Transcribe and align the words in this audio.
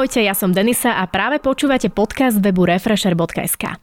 Ahojte, 0.00 0.24
ja 0.24 0.32
som 0.32 0.48
Denisa 0.48 0.96
a 0.96 1.04
práve 1.04 1.44
počúvate 1.44 1.92
podcast 1.92 2.40
webu 2.40 2.64
refresher.sk. 2.64 3.76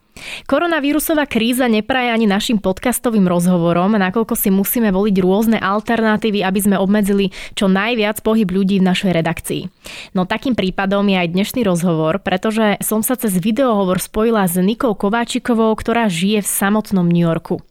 Koronavírusová 0.50 1.30
kríza 1.30 1.70
nepraje 1.70 2.10
ani 2.10 2.26
našim 2.26 2.58
podcastovým 2.58 3.22
rozhovorom, 3.30 3.94
nakoľko 3.94 4.34
si 4.34 4.50
musíme 4.50 4.90
voliť 4.90 5.14
rôzne 5.22 5.62
alternatívy, 5.62 6.42
aby 6.42 6.58
sme 6.58 6.74
obmedzili 6.74 7.30
čo 7.54 7.70
najviac 7.70 8.18
pohyb 8.26 8.50
ľudí 8.50 8.82
v 8.82 8.88
našej 8.90 9.14
redakcii. 9.14 9.62
No 10.18 10.26
takým 10.26 10.58
prípadom 10.58 11.06
je 11.06 11.22
aj 11.22 11.38
dnešný 11.38 11.62
rozhovor, 11.62 12.18
pretože 12.18 12.82
som 12.82 13.06
sa 13.06 13.14
cez 13.14 13.38
videohovor 13.38 14.02
spojila 14.02 14.42
s 14.50 14.58
Nikou 14.58 14.98
Kováčikovou, 14.98 15.70
ktorá 15.78 16.10
žije 16.10 16.42
v 16.42 16.50
samotnom 16.50 17.06
New 17.06 17.30
Yorku. 17.30 17.62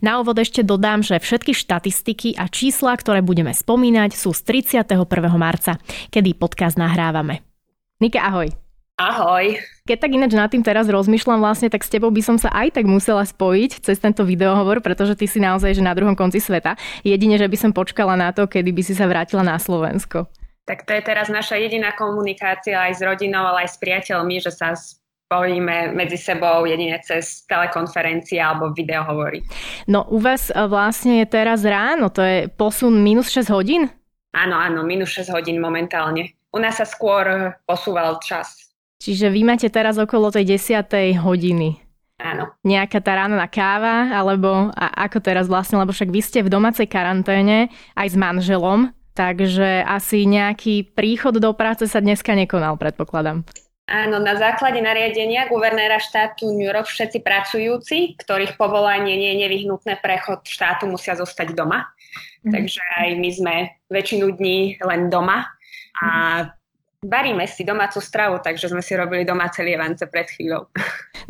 Na 0.00 0.24
úvod 0.24 0.40
ešte 0.40 0.64
dodám, 0.64 1.04
že 1.04 1.20
všetky 1.20 1.52
štatistiky 1.52 2.40
a 2.40 2.48
čísla, 2.48 2.96
ktoré 2.96 3.20
budeme 3.20 3.52
spomínať, 3.52 4.16
sú 4.16 4.32
z 4.32 4.40
31. 4.64 5.04
marca, 5.36 5.76
kedy 6.08 6.32
podcast 6.40 6.80
nahrávame. 6.80 7.49
Nika, 8.00 8.24
ahoj. 8.32 8.48
Ahoj. 8.96 9.60
Keď 9.84 9.98
tak 10.00 10.16
ináč 10.16 10.32
nad 10.32 10.48
tým 10.48 10.64
teraz 10.64 10.88
rozmýšľam 10.88 11.44
vlastne, 11.44 11.68
tak 11.68 11.84
s 11.84 11.92
tebou 11.92 12.08
by 12.08 12.24
som 12.24 12.40
sa 12.40 12.48
aj 12.48 12.80
tak 12.80 12.88
musela 12.88 13.20
spojiť 13.20 13.84
cez 13.84 14.00
tento 14.00 14.24
videohovor, 14.24 14.80
pretože 14.80 15.20
ty 15.20 15.28
si 15.28 15.36
naozaj 15.36 15.76
že 15.76 15.84
na 15.84 15.92
druhom 15.92 16.16
konci 16.16 16.40
sveta. 16.40 16.80
Jedine, 17.04 17.36
že 17.36 17.44
by 17.44 17.56
som 17.60 17.76
počkala 17.76 18.16
na 18.16 18.32
to, 18.32 18.48
kedy 18.48 18.72
by 18.72 18.80
si 18.80 18.96
sa 18.96 19.04
vrátila 19.04 19.44
na 19.44 19.60
Slovensko. 19.60 20.32
Tak 20.64 20.88
to 20.88 20.96
je 20.96 21.02
teraz 21.04 21.28
naša 21.28 21.60
jediná 21.60 21.92
komunikácia 21.92 22.80
aj 22.88 22.96
s 22.96 23.00
rodinou, 23.04 23.44
ale 23.52 23.68
aj 23.68 23.76
s 23.76 23.76
priateľmi, 23.84 24.36
že 24.40 24.48
sa 24.48 24.72
spojíme 24.72 25.92
medzi 25.92 26.16
sebou 26.16 26.64
jedine 26.64 26.96
cez 27.04 27.44
telekonferencie 27.52 28.40
alebo 28.40 28.72
videohovory. 28.72 29.44
No 29.92 30.08
u 30.08 30.24
vás 30.24 30.48
e, 30.48 30.56
vlastne 30.56 31.20
je 31.20 31.26
teraz 31.28 31.68
ráno, 31.68 32.08
to 32.08 32.24
je 32.24 32.48
posun 32.48 32.96
minus 33.04 33.28
6 33.28 33.52
hodín? 33.52 33.92
Áno, 34.32 34.56
áno, 34.56 34.88
minus 34.88 35.12
6 35.12 35.36
hodín 35.36 35.60
momentálne. 35.60 36.39
U 36.50 36.58
nás 36.58 36.82
sa 36.82 36.86
skôr 36.86 37.54
posúval 37.62 38.18
čas. 38.18 38.74
Čiže 39.00 39.32
vy 39.32 39.46
máte 39.46 39.70
teraz 39.72 39.96
okolo 39.96 40.28
tej 40.28 40.60
10. 40.60 41.16
hodiny. 41.24 41.80
Áno. 42.20 42.52
Nejaká 42.60 43.00
tá 43.00 43.16
rána 43.16 43.48
káva, 43.48 44.12
alebo 44.12 44.68
a 44.76 45.08
ako 45.08 45.24
teraz 45.24 45.48
vlastne, 45.48 45.80
lebo 45.80 45.94
však 45.94 46.12
vy 46.12 46.20
ste 46.20 46.44
v 46.44 46.52
domácej 46.52 46.84
karanténe 46.84 47.72
aj 47.96 48.12
s 48.12 48.16
manželom, 48.20 48.92
takže 49.16 49.80
asi 49.88 50.28
nejaký 50.28 50.92
príchod 50.92 51.32
do 51.32 51.56
práce 51.56 51.88
sa 51.88 52.04
dneska 52.04 52.36
nekonal, 52.36 52.76
predpokladám. 52.76 53.40
Áno, 53.90 54.22
na 54.22 54.38
základe 54.38 54.78
nariadenia 54.78 55.50
guvernéra 55.50 55.98
štátu 55.98 56.52
New 56.54 56.68
York 56.68 56.86
všetci 56.86 57.24
pracujúci, 57.24 58.14
ktorých 58.20 58.54
povolanie 58.54 59.18
nie 59.18 59.34
je 59.34 59.40
nevyhnutné 59.48 59.98
prechod 59.98 60.46
štátu, 60.46 60.86
musia 60.86 61.18
zostať 61.18 61.56
doma. 61.56 61.90
Mm. 62.46 62.52
Takže 62.54 62.82
aj 63.02 63.08
my 63.18 63.30
sme 63.34 63.54
väčšinu 63.90 64.30
dní 64.38 64.78
len 64.84 65.10
doma 65.10 65.48
a 66.00 66.08
varíme 67.00 67.48
si 67.48 67.64
domácu 67.64 67.96
stravu, 67.96 68.44
takže 68.44 68.68
sme 68.68 68.84
si 68.84 68.92
robili 68.92 69.24
domáce 69.24 69.64
lievance 69.64 70.04
pred 70.04 70.28
chvíľou. 70.28 70.68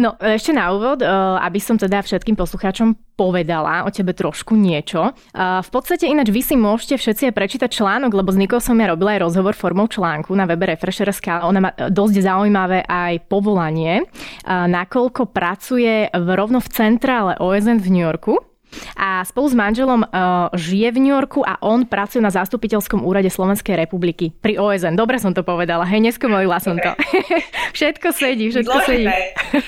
No 0.02 0.19
ešte 0.19 0.50
na 0.50 0.72
úvod, 0.74 1.05
eh, 1.05 1.06
aby 1.44 1.60
som 1.62 1.78
teda 1.78 2.02
všetkým 2.02 2.34
poslucháčom 2.34 2.97
povedala 3.14 3.86
o 3.86 3.91
tebe 3.92 4.10
trošku 4.10 4.58
niečo. 4.58 5.12
Eh, 5.12 5.60
v 5.62 5.70
podstate 5.70 6.10
ináč 6.10 6.34
vy 6.34 6.42
si 6.42 6.56
môžete 6.58 6.98
všetci 6.98 7.22
aj 7.31 7.34
prečítať 7.37 7.70
článok, 7.70 8.10
lebo 8.10 8.34
s 8.34 8.41
Nikou 8.41 8.59
som 8.59 8.81
ja 8.81 8.91
robila 8.91 9.14
aj 9.14 9.31
rozhovor 9.31 9.54
formou 9.54 9.87
článku 9.87 10.34
na 10.34 10.48
webe 10.48 10.66
Refresher.sk. 10.72 11.44
Ona 11.47 11.60
má 11.60 11.70
dosť 11.76 12.16
zaujímavé 12.25 12.82
aj 12.88 13.31
povolanie, 13.31 14.03
eh, 14.03 14.66
nakoľko 14.66 15.31
pracuje 15.31 16.10
rovno 16.16 16.59
v 16.59 16.69
centrále 16.72 17.38
OSN 17.38 17.78
v 17.78 17.88
New 17.94 18.04
Yorku 18.09 18.50
a 18.94 19.22
spolu 19.26 19.47
s 19.50 19.56
manželom 19.56 20.00
uh, 20.04 20.48
žije 20.54 20.88
v 20.94 20.98
New 21.03 21.14
Yorku 21.14 21.42
a 21.42 21.58
on 21.62 21.86
pracuje 21.86 22.22
na 22.22 22.31
zastupiteľskom 22.31 23.03
úrade 23.03 23.28
Slovenskej 23.28 23.75
republiky 23.75 24.31
pri 24.31 24.56
OSN. 24.56 24.94
Dobre 24.94 25.19
som 25.19 25.34
to 25.34 25.42
povedala, 25.42 25.82
hej, 25.86 26.00
neskomolila 26.03 26.58
som 26.62 26.78
to. 26.78 26.94
všetko 27.78 28.08
sedí, 28.14 28.50
všetko 28.50 28.76
Zložité. 28.82 28.86
sedí. 28.86 29.06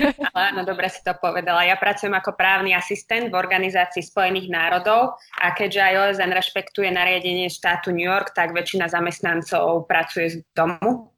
Áno, 0.50 0.62
dobre 0.62 0.88
si 0.90 1.02
to 1.02 1.14
povedala. 1.18 1.66
Ja 1.66 1.74
pracujem 1.78 2.14
ako 2.14 2.34
právny 2.34 2.74
asistent 2.74 3.30
v 3.30 3.38
Organizácii 3.38 4.02
Spojených 4.02 4.48
národov 4.50 5.18
a 5.38 5.50
keďže 5.54 5.80
aj 5.82 5.94
OSN 6.08 6.30
rešpektuje 6.32 6.88
nariadenie 6.90 7.50
štátu 7.50 7.90
New 7.90 8.06
York, 8.06 8.34
tak 8.34 8.54
väčšina 8.54 8.86
zamestnancov 8.88 9.86
pracuje 9.86 10.26
z 10.28 10.36
domu. 10.54 11.12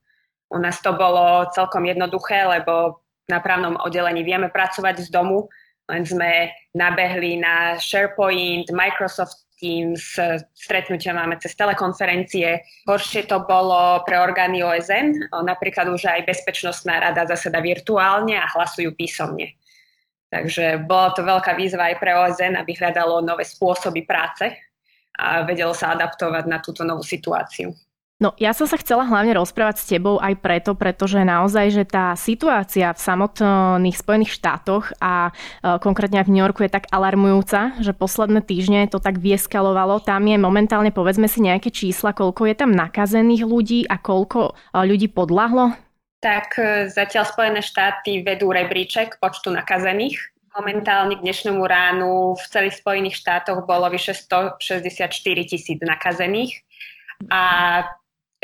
U 0.53 0.59
nás 0.61 0.79
to 0.79 0.95
bolo 0.95 1.51
celkom 1.51 1.83
jednoduché, 1.89 2.47
lebo 2.47 3.05
na 3.27 3.41
právnom 3.41 3.81
oddelení 3.81 4.21
vieme 4.21 4.53
pracovať 4.53 5.09
z 5.09 5.09
domu, 5.09 5.49
len 5.91 6.03
sme 6.05 6.49
nabehli 6.73 7.37
na 7.37 7.77
SharePoint, 7.77 8.73
Microsoft 8.73 9.45
Teams, 9.61 10.19
stretnutia 10.53 11.15
máme 11.15 11.39
cez 11.39 11.55
telekonferencie. 11.55 12.61
Horšie 12.85 13.31
to 13.31 13.45
bolo 13.47 14.03
pre 14.03 14.19
orgány 14.19 14.61
OSN, 14.65 15.31
napríklad 15.31 15.89
už 15.89 16.11
aj 16.11 16.27
Bezpečnostná 16.27 17.01
rada 17.01 17.25
zaseda 17.25 17.63
virtuálne 17.63 18.35
a 18.37 18.51
hlasujú 18.51 18.93
písomne. 18.99 19.55
Takže 20.29 20.83
bola 20.91 21.15
to 21.15 21.23
veľká 21.23 21.55
výzva 21.55 21.95
aj 21.95 21.97
pre 22.03 22.13
OSN, 22.13 22.59
aby 22.59 22.75
hľadalo 22.75 23.23
nové 23.23 23.47
spôsoby 23.47 24.03
práce 24.03 24.51
a 25.15 25.47
vedelo 25.47 25.71
sa 25.71 25.95
adaptovať 25.95 26.45
na 26.51 26.59
túto 26.59 26.83
novú 26.83 27.07
situáciu. 27.07 27.71
No 28.25 28.33
ja 28.41 28.57
som 28.57 28.65
sa 28.65 28.81
chcela 28.81 29.05
hlavne 29.05 29.37
rozprávať 29.37 29.85
s 29.85 29.85
tebou 29.85 30.17
aj 30.17 30.41
preto, 30.41 30.73
pretože 30.73 31.21
naozaj, 31.21 31.67
že 31.77 31.85
tá 31.85 32.17
situácia 32.17 32.89
v 32.89 32.97
samotných 32.97 34.01
Spojených 34.01 34.33
štátoch 34.33 34.97
a 34.97 35.29
e, 35.29 35.33
konkrétne 35.77 36.25
aj 36.25 36.33
v 36.33 36.33
New 36.33 36.41
Yorku 36.41 36.65
je 36.65 36.73
tak 36.73 36.89
alarmujúca, 36.89 37.77
že 37.85 37.93
posledné 37.93 38.41
týždne 38.41 38.89
to 38.89 38.97
tak 38.97 39.21
vieskalovalo. 39.21 40.01
Tam 40.01 40.25
je 40.25 40.41
momentálne, 40.41 40.89
povedzme 40.89 41.29
si 41.29 41.45
nejaké 41.45 41.69
čísla, 41.69 42.17
koľko 42.17 42.49
je 42.49 42.57
tam 42.57 42.73
nakazených 42.73 43.45
ľudí 43.45 43.85
a 43.93 44.01
koľko 44.01 44.57
e, 44.57 44.89
ľudí 44.89 45.13
podľahlo? 45.13 45.77
Tak 46.25 46.57
e, 46.57 46.89
zatiaľ 46.89 47.29
Spojené 47.29 47.61
štáty 47.61 48.25
vedú 48.25 48.49
rebríček 48.49 49.21
počtu 49.21 49.53
nakazených. 49.53 50.17
Momentálne 50.57 51.21
k 51.21 51.25
dnešnému 51.29 51.61
ránu 51.61 52.41
v 52.41 52.45
celých 52.49 52.81
Spojených 52.81 53.21
štátoch 53.21 53.69
bolo 53.69 53.85
vyše 53.93 54.17
164 54.17 55.13
tisíc 55.45 55.77
nakazených. 55.85 56.65
A 57.29 57.43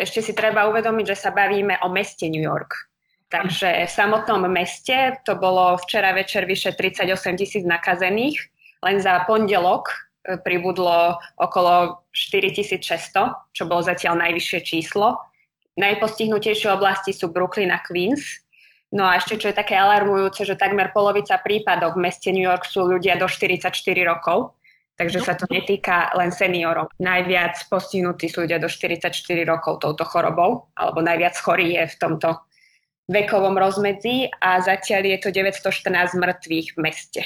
ešte 0.01 0.25
si 0.25 0.33
treba 0.33 0.67
uvedomiť, 0.73 1.05
že 1.13 1.17
sa 1.17 1.31
bavíme 1.31 1.79
o 1.85 1.89
meste 1.93 2.27
New 2.33 2.43
York. 2.43 2.91
Takže 3.31 3.87
v 3.87 3.93
samotnom 3.93 4.43
meste 4.51 5.23
to 5.23 5.39
bolo 5.39 5.79
včera 5.79 6.11
večer 6.11 6.51
vyše 6.51 6.75
38 6.75 7.39
tisíc 7.39 7.63
nakazených. 7.63 8.43
Len 8.83 8.99
za 8.99 9.23
pondelok 9.23 9.87
e, 9.87 9.95
pribudlo 10.43 11.15
okolo 11.39 12.03
4600, 12.11 13.55
čo 13.55 13.63
bolo 13.71 13.87
zatiaľ 13.87 14.19
najvyššie 14.27 14.61
číslo. 14.67 15.15
Najpostihnutejšie 15.79 16.75
oblasti 16.75 17.15
sú 17.15 17.31
Brooklyn 17.31 17.71
a 17.71 17.79
Queens. 17.79 18.43
No 18.91 19.07
a 19.07 19.23
ešte, 19.23 19.39
čo 19.39 19.55
je 19.55 19.61
také 19.63 19.79
alarmujúce, 19.79 20.43
že 20.43 20.59
takmer 20.59 20.91
polovica 20.91 21.39
prípadov 21.39 21.95
v 21.95 22.11
meste 22.11 22.35
New 22.35 22.43
York 22.43 22.67
sú 22.67 22.83
ľudia 22.83 23.15
do 23.15 23.31
44 23.31 23.71
rokov. 24.03 24.59
Takže 25.01 25.19
sa 25.25 25.33
to 25.33 25.49
netýka 25.49 26.13
len 26.13 26.29
seniorov. 26.29 26.93
Najviac 27.01 27.73
postihnutí 27.73 28.29
sú 28.29 28.45
ľudia 28.45 28.61
do 28.61 28.69
44 28.69 29.09
rokov 29.49 29.81
touto 29.81 30.05
chorobou, 30.05 30.69
alebo 30.77 31.01
najviac 31.01 31.41
chorí 31.41 31.73
je 31.81 31.89
v 31.89 31.97
tomto 31.97 32.37
vekovom 33.09 33.57
rozmedzi 33.57 34.29
a 34.29 34.61
zatiaľ 34.61 35.17
je 35.17 35.19
to 35.25 35.29
914 35.33 36.21
mŕtvych 36.21 36.67
v 36.77 36.79
meste. 36.85 37.25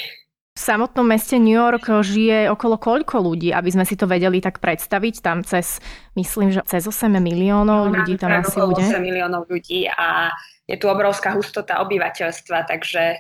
V 0.55 0.63
samotnom 0.63 1.03
meste 1.03 1.35
New 1.35 1.51
York 1.51 1.91
žije 1.91 2.47
okolo 2.55 2.79
koľko 2.79 3.19
ľudí, 3.19 3.51
aby 3.51 3.75
sme 3.75 3.83
si 3.83 3.99
to 3.99 4.07
vedeli 4.07 4.39
tak 4.39 4.63
predstaviť? 4.63 5.15
Tam 5.19 5.43
cez, 5.43 5.83
myslím, 6.15 6.55
že 6.55 6.63
cez 6.71 6.87
8 6.87 7.11
miliónov 7.11 7.91
no, 7.91 7.95
ľudí 7.99 8.15
tam 8.15 8.39
asi 8.39 8.63
ľudí. 8.63 8.87
8 8.87 9.03
miliónov 9.03 9.51
ľudí 9.51 9.91
a 9.91 10.31
je 10.71 10.79
tu 10.79 10.87
obrovská 10.87 11.35
hustota 11.35 11.83
obyvateľstva, 11.83 12.71
takže 12.71 13.19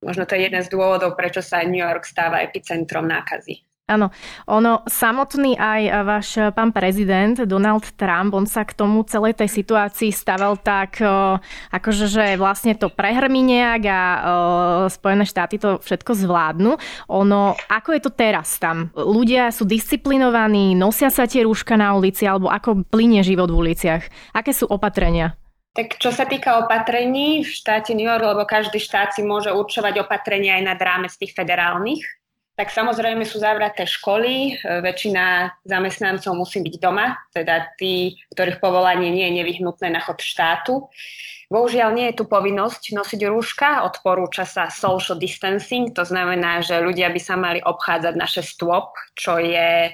možno 0.00 0.24
to 0.24 0.40
je 0.40 0.48
jeden 0.48 0.64
z 0.64 0.72
dôvodov, 0.72 1.20
prečo 1.20 1.44
sa 1.44 1.60
New 1.68 1.84
York 1.84 2.08
stáva 2.08 2.40
epicentrom 2.40 3.04
nákazy. 3.04 3.69
Áno, 3.90 4.14
ono 4.46 4.86
samotný 4.86 5.58
aj 5.58 5.80
váš 6.06 6.28
pán 6.54 6.70
prezident 6.70 7.34
Donald 7.42 7.82
Trump, 7.98 8.38
on 8.38 8.46
sa 8.46 8.62
k 8.62 8.78
tomu 8.78 9.02
celej 9.02 9.34
tej 9.34 9.50
situácii 9.50 10.14
staval 10.14 10.62
tak, 10.62 11.02
akože, 11.74 12.06
že 12.06 12.24
vlastne 12.38 12.78
to 12.78 12.86
prehrmí 12.86 13.42
nejak 13.42 13.82
a 13.90 14.00
Spojené 14.86 15.26
štáty 15.26 15.58
to 15.58 15.82
všetko 15.82 16.14
zvládnu. 16.14 16.78
Ono, 17.10 17.58
ako 17.66 17.98
je 17.98 18.00
to 18.06 18.14
teraz 18.14 18.62
tam? 18.62 18.94
Ľudia 18.94 19.50
sú 19.50 19.66
disciplinovaní, 19.66 20.78
nosia 20.78 21.10
sa 21.10 21.26
tie 21.26 21.42
rúška 21.42 21.74
na 21.74 21.98
ulici, 21.98 22.30
alebo 22.30 22.46
ako 22.46 22.86
plinie 22.86 23.26
život 23.26 23.50
v 23.50 23.58
uliciach? 23.66 24.06
Aké 24.30 24.54
sú 24.54 24.70
opatrenia? 24.70 25.34
Tak 25.70 26.02
čo 26.02 26.10
sa 26.10 26.26
týka 26.26 26.66
opatrení 26.66 27.46
v 27.46 27.50
štáte 27.50 27.94
New 27.94 28.02
York, 28.02 28.26
lebo 28.26 28.42
každý 28.42 28.82
štát 28.82 29.14
si 29.14 29.22
môže 29.22 29.54
určovať 29.54 30.02
opatrenia 30.02 30.58
aj 30.58 30.62
nad 30.66 30.78
rámec 30.82 31.14
tých 31.14 31.30
federálnych, 31.30 32.02
tak 32.58 32.68
samozrejme 32.74 33.24
sú 33.24 33.40
zavraté 33.40 33.88
školy, 33.88 34.60
väčšina 34.62 35.54
zamestnancov 35.64 36.36
musí 36.36 36.60
byť 36.60 36.74
doma, 36.76 37.16
teda 37.32 37.72
tí, 37.80 38.20
ktorých 38.36 38.60
povolanie 38.60 39.08
nie 39.08 39.24
je 39.30 39.36
nevyhnutné 39.40 39.88
na 39.88 40.00
chod 40.04 40.20
štátu. 40.20 40.90
Bohužiaľ 41.50 41.90
nie 41.98 42.06
je 42.14 42.22
tu 42.22 42.30
povinnosť 42.30 42.94
nosiť 42.94 43.20
rúška, 43.26 43.82
odporúča 43.82 44.46
sa 44.46 44.70
social 44.70 45.18
distancing, 45.18 45.90
to 45.90 46.06
znamená, 46.06 46.62
že 46.62 46.78
ľudia 46.78 47.10
by 47.10 47.18
sa 47.18 47.34
mali 47.34 47.58
obchádzať 47.58 48.14
naše 48.14 48.42
stôp, 48.46 48.94
čo 49.18 49.34
je 49.42 49.90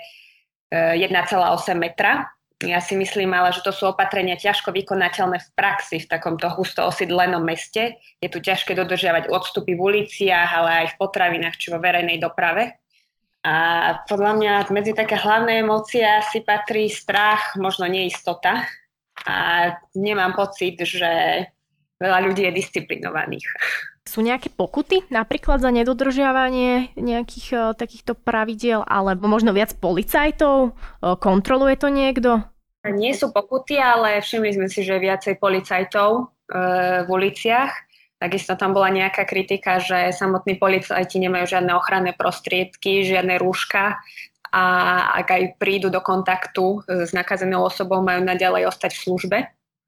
1,8 0.69 1.09
e, 1.09 1.75
metra. 1.81 2.29
Ja 2.65 2.81
si 2.81 2.97
myslím 2.97 3.37
ale, 3.37 3.53
že 3.53 3.61
to 3.61 3.69
sú 3.69 3.93
opatrenia 3.93 4.33
ťažko 4.41 4.73
vykonateľné 4.73 5.45
v 5.45 5.49
praxi 5.53 6.01
v 6.01 6.09
takomto 6.09 6.49
husto 6.57 6.89
osídlenom 6.89 7.45
meste. 7.45 8.01
Je 8.17 8.33
tu 8.33 8.41
ťažké 8.41 8.73
dodržiavať 8.73 9.29
odstupy 9.29 9.77
v 9.77 9.85
uliciach, 9.85 10.51
ale 10.57 10.71
aj 10.85 10.87
v 10.97 10.99
potravinách 11.05 11.61
či 11.61 11.69
vo 11.69 11.77
verejnej 11.77 12.17
doprave. 12.17 12.81
A 13.45 13.55
podľa 14.09 14.33
mňa 14.41 14.53
medzi 14.73 14.97
také 14.97 15.21
hlavné 15.21 15.61
emócie 15.61 16.09
si 16.33 16.41
patrí 16.41 16.89
strach, 16.89 17.61
možno 17.61 17.93
neistota. 17.93 18.65
A 19.29 19.71
nemám 19.93 20.33
pocit, 20.33 20.81
že 20.81 21.45
veľa 22.01 22.25
ľudí 22.25 22.49
je 22.49 22.57
disciplinovaných. 22.57 23.47
Sú 24.07 24.23
nejaké 24.23 24.55
pokuty 24.55 25.03
napríklad 25.11 25.59
za 25.59 25.75
nedodržiavanie 25.75 26.95
nejakých 26.95 27.47
uh, 27.53 27.63
takýchto 27.75 28.15
pravidiel 28.15 28.87
alebo 28.87 29.27
možno 29.27 29.51
viac 29.51 29.75
policajtov? 29.77 30.79
Uh, 31.03 31.19
kontroluje 31.19 31.75
to 31.75 31.91
niekto? 31.91 32.47
Nie 32.87 33.19
sú 33.19 33.35
pokuty, 33.35 33.83
ale 33.83 34.23
všimli 34.23 34.55
sme 34.55 34.67
si, 34.71 34.87
že 34.87 35.03
viacej 35.03 35.43
policajtov 35.43 36.11
uh, 36.23 37.03
v 37.03 37.09
uliciach. 37.11 37.75
Takisto 38.23 38.55
tam 38.55 38.73
bola 38.73 38.95
nejaká 38.95 39.27
kritika, 39.27 39.83
že 39.83 40.15
samotní 40.15 40.57
policajti 40.57 41.21
nemajú 41.21 41.59
žiadne 41.59 41.75
ochranné 41.77 42.17
prostriedky, 42.17 43.05
žiadne 43.05 43.37
rúška 43.37 44.01
a 44.57 44.65
ak 45.21 45.29
aj 45.37 45.43
prídu 45.61 45.93
do 45.93 46.01
kontaktu 46.01 46.81
s 46.89 47.13
nakazenou 47.13 47.69
osobou, 47.69 48.01
majú 48.01 48.25
naďalej 48.25 48.73
ostať 48.73 48.97
v 48.97 49.03
službe. 49.05 49.39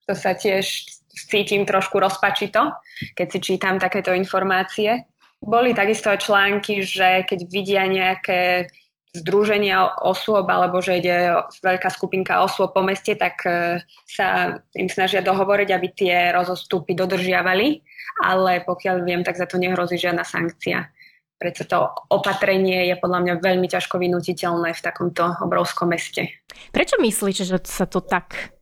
To 0.05 0.13
sa 0.13 0.37
tiež 0.37 0.93
cítim 1.27 1.67
trošku 1.67 1.99
rozpačito, 1.99 2.77
keď 3.19 3.27
si 3.27 3.39
čítam 3.43 3.81
takéto 3.83 4.15
informácie. 4.15 5.09
Boli 5.39 5.75
takisto 5.75 6.11
aj 6.11 6.23
články, 6.23 6.83
že 6.83 7.27
keď 7.27 7.39
vidia 7.51 7.83
nejaké 7.87 8.71
združenia 9.17 10.05
osôb 10.05 10.45
alebo 10.47 10.85
že 10.85 11.01
ide 11.01 11.33
veľká 11.65 11.89
skupinka 11.89 12.45
osôb 12.45 12.77
po 12.77 12.85
meste, 12.85 13.17
tak 13.17 13.41
e, 13.49 13.81
sa 14.05 14.59
im 14.77 14.89
snažia 14.93 15.25
dohovoriť, 15.25 15.69
aby 15.73 15.89
tie 15.97 16.17
rozostupy 16.31 16.93
dodržiavali, 16.93 17.81
ale 18.23 18.63
pokiaľ 18.63 18.97
viem, 19.03 19.25
tak 19.25 19.41
za 19.41 19.49
to 19.49 19.57
nehrozí 19.57 19.97
žiadna 19.97 20.23
sankcia. 20.29 20.93
Preto 21.39 21.63
to 21.65 21.79
opatrenie 22.11 22.91
je 22.91 22.99
podľa 22.99 23.23
mňa 23.23 23.35
veľmi 23.39 23.71
ťažko 23.71 24.03
vynutiteľné 24.03 24.75
v 24.75 24.85
takomto 24.85 25.39
obrovskom 25.39 25.95
meste. 25.95 26.35
Prečo 26.75 26.99
myslíš, 26.99 27.47
že 27.47 27.59
sa 27.63 27.87
to 27.87 28.03
tak 28.03 28.58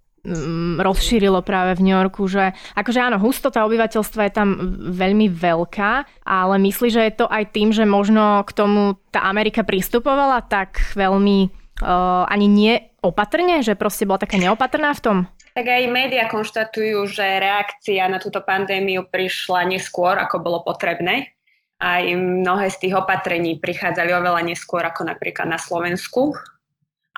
rozšírilo 0.82 1.40
práve 1.46 1.78
v 1.78 1.84
New 1.86 1.96
Yorku, 1.96 2.26
že 2.26 2.52
akože 2.74 2.98
áno, 2.98 3.16
hustota 3.22 3.62
obyvateľstva 3.66 4.22
je 4.26 4.32
tam 4.34 4.48
veľmi 4.90 5.30
veľká, 5.30 6.24
ale 6.26 6.54
myslí, 6.58 6.88
že 6.90 7.02
je 7.06 7.14
to 7.14 7.26
aj 7.30 7.54
tým, 7.54 7.70
že 7.70 7.86
možno 7.86 8.42
k 8.42 8.50
tomu 8.52 8.98
tá 9.14 9.22
Amerika 9.26 9.62
pristupovala 9.62 10.42
tak 10.42 10.92
veľmi 10.98 11.38
uh, 11.82 12.26
ani 12.26 12.46
nie 12.50 12.74
opatrne, 13.06 13.62
že 13.62 13.78
proste 13.78 14.04
bola 14.08 14.18
taká 14.18 14.36
neopatrná 14.36 14.90
v 14.98 15.02
tom? 15.02 15.18
Tak 15.56 15.64
aj 15.64 15.88
médiá 15.88 16.28
konštatujú, 16.28 17.08
že 17.08 17.24
reakcia 17.24 18.04
na 18.12 18.20
túto 18.20 18.44
pandémiu 18.44 19.08
prišla 19.08 19.64
neskôr, 19.64 20.20
ako 20.20 20.42
bolo 20.44 20.60
potrebné. 20.60 21.32
Aj 21.80 22.04
mnohé 22.04 22.68
z 22.72 22.88
tých 22.88 22.94
opatrení 22.96 23.56
prichádzali 23.56 24.12
oveľa 24.12 24.44
neskôr 24.44 24.84
ako 24.84 25.08
napríklad 25.08 25.48
na 25.48 25.56
Slovensku. 25.56 26.36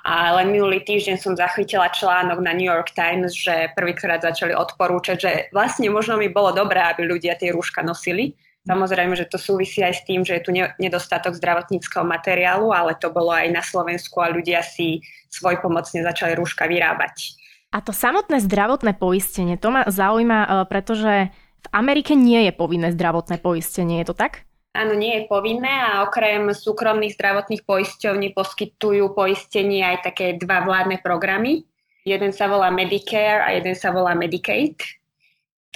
A 0.09 0.41
len 0.41 0.49
minulý 0.57 0.81
týždeň 0.89 1.21
som 1.21 1.37
zachytila 1.37 1.93
článok 1.93 2.41
na 2.41 2.57
New 2.57 2.65
York 2.65 2.97
Times, 2.97 3.37
že 3.37 3.77
prvýkrát 3.77 4.25
začali 4.25 4.57
odporúčať, 4.57 5.17
že 5.21 5.33
vlastne 5.53 5.93
možno 5.93 6.17
by 6.17 6.33
bolo 6.33 6.57
dobré, 6.57 6.81
aby 6.81 7.05
ľudia 7.05 7.37
tie 7.37 7.53
rúška 7.53 7.85
nosili. 7.85 8.33
Samozrejme, 8.65 9.13
že 9.13 9.29
to 9.29 9.37
súvisí 9.37 9.85
aj 9.85 10.01
s 10.01 10.03
tým, 10.09 10.25
že 10.25 10.41
je 10.41 10.43
tu 10.49 10.51
nedostatok 10.57 11.37
zdravotníckého 11.37 12.09
materiálu, 12.09 12.73
ale 12.73 12.97
to 12.97 13.13
bolo 13.13 13.37
aj 13.37 13.53
na 13.53 13.61
Slovensku 13.61 14.17
a 14.25 14.33
ľudia 14.33 14.65
si 14.65 15.05
svoj 15.29 15.61
pomocne 15.61 16.01
začali 16.01 16.33
rúška 16.41 16.65
vyrábať. 16.65 17.37
A 17.77 17.85
to 17.85 17.93
samotné 17.93 18.41
zdravotné 18.41 18.97
poistenie, 18.97 19.61
to 19.61 19.69
ma 19.69 19.85
zaujíma, 19.85 20.39
e, 20.41 20.49
pretože 20.73 21.29
v 21.37 21.69
Amerike 21.69 22.17
nie 22.17 22.49
je 22.49 22.53
povinné 22.57 22.97
zdravotné 22.97 23.45
poistenie, 23.45 24.01
je 24.01 24.09
to 24.09 24.17
tak? 24.17 24.48
Áno, 24.79 24.95
nie 24.95 25.19
je 25.19 25.27
povinné 25.27 25.75
a 25.75 26.07
okrem 26.07 26.55
súkromných 26.55 27.19
zdravotných 27.19 27.67
poisťovní 27.67 28.31
poskytujú 28.31 29.11
poistenie 29.11 29.83
aj 29.83 30.07
také 30.07 30.39
dva 30.39 30.63
vládne 30.63 31.03
programy. 31.03 31.67
Jeden 32.07 32.31
sa 32.31 32.47
volá 32.47 32.71
Medicare 32.71 33.43
a 33.43 33.59
jeden 33.59 33.75
sa 33.75 33.91
volá 33.91 34.15
Medicaid. 34.15 34.79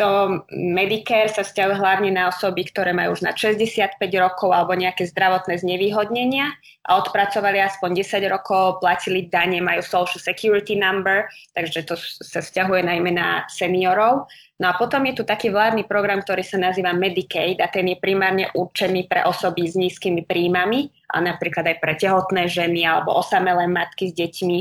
To 0.00 0.40
Medicare 0.48 1.28
sa 1.28 1.44
vzťahuje 1.44 1.76
hlavne 1.76 2.16
na 2.16 2.32
osoby, 2.32 2.64
ktoré 2.64 2.96
majú 2.96 3.12
už 3.12 3.28
na 3.28 3.36
65 3.36 4.00
rokov 4.16 4.48
alebo 4.48 4.72
nejaké 4.72 5.04
zdravotné 5.04 5.60
znevýhodnenia 5.60 6.48
a 6.88 6.96
odpracovali 6.96 7.60
aspoň 7.60 8.00
10 8.00 8.24
rokov, 8.32 8.80
platili 8.80 9.28
dane, 9.28 9.60
majú 9.60 9.84
Social 9.84 10.16
Security 10.16 10.80
Number, 10.80 11.28
takže 11.52 11.84
to 11.84 12.00
sa 12.24 12.40
vzťahuje 12.40 12.88
najmä 12.88 13.12
na 13.12 13.44
seniorov. 13.52 14.32
No 14.56 14.72
a 14.72 14.78
potom 14.80 15.04
je 15.04 15.20
tu 15.20 15.28
taký 15.28 15.52
vládny 15.52 15.84
program, 15.84 16.24
ktorý 16.24 16.40
sa 16.40 16.56
nazýva 16.56 16.96
Medicaid 16.96 17.60
a 17.60 17.68
ten 17.68 17.92
je 17.92 18.00
primárne 18.00 18.48
určený 18.56 19.12
pre 19.12 19.28
osoby 19.28 19.68
s 19.68 19.76
nízkymi 19.76 20.24
príjmami 20.24 20.88
a 21.12 21.20
napríklad 21.20 21.68
aj 21.68 21.76
pre 21.84 22.00
tehotné 22.00 22.48
ženy 22.48 22.88
alebo 22.88 23.12
osamelé 23.12 23.68
matky 23.68 24.08
s 24.08 24.16
deťmi. 24.16 24.58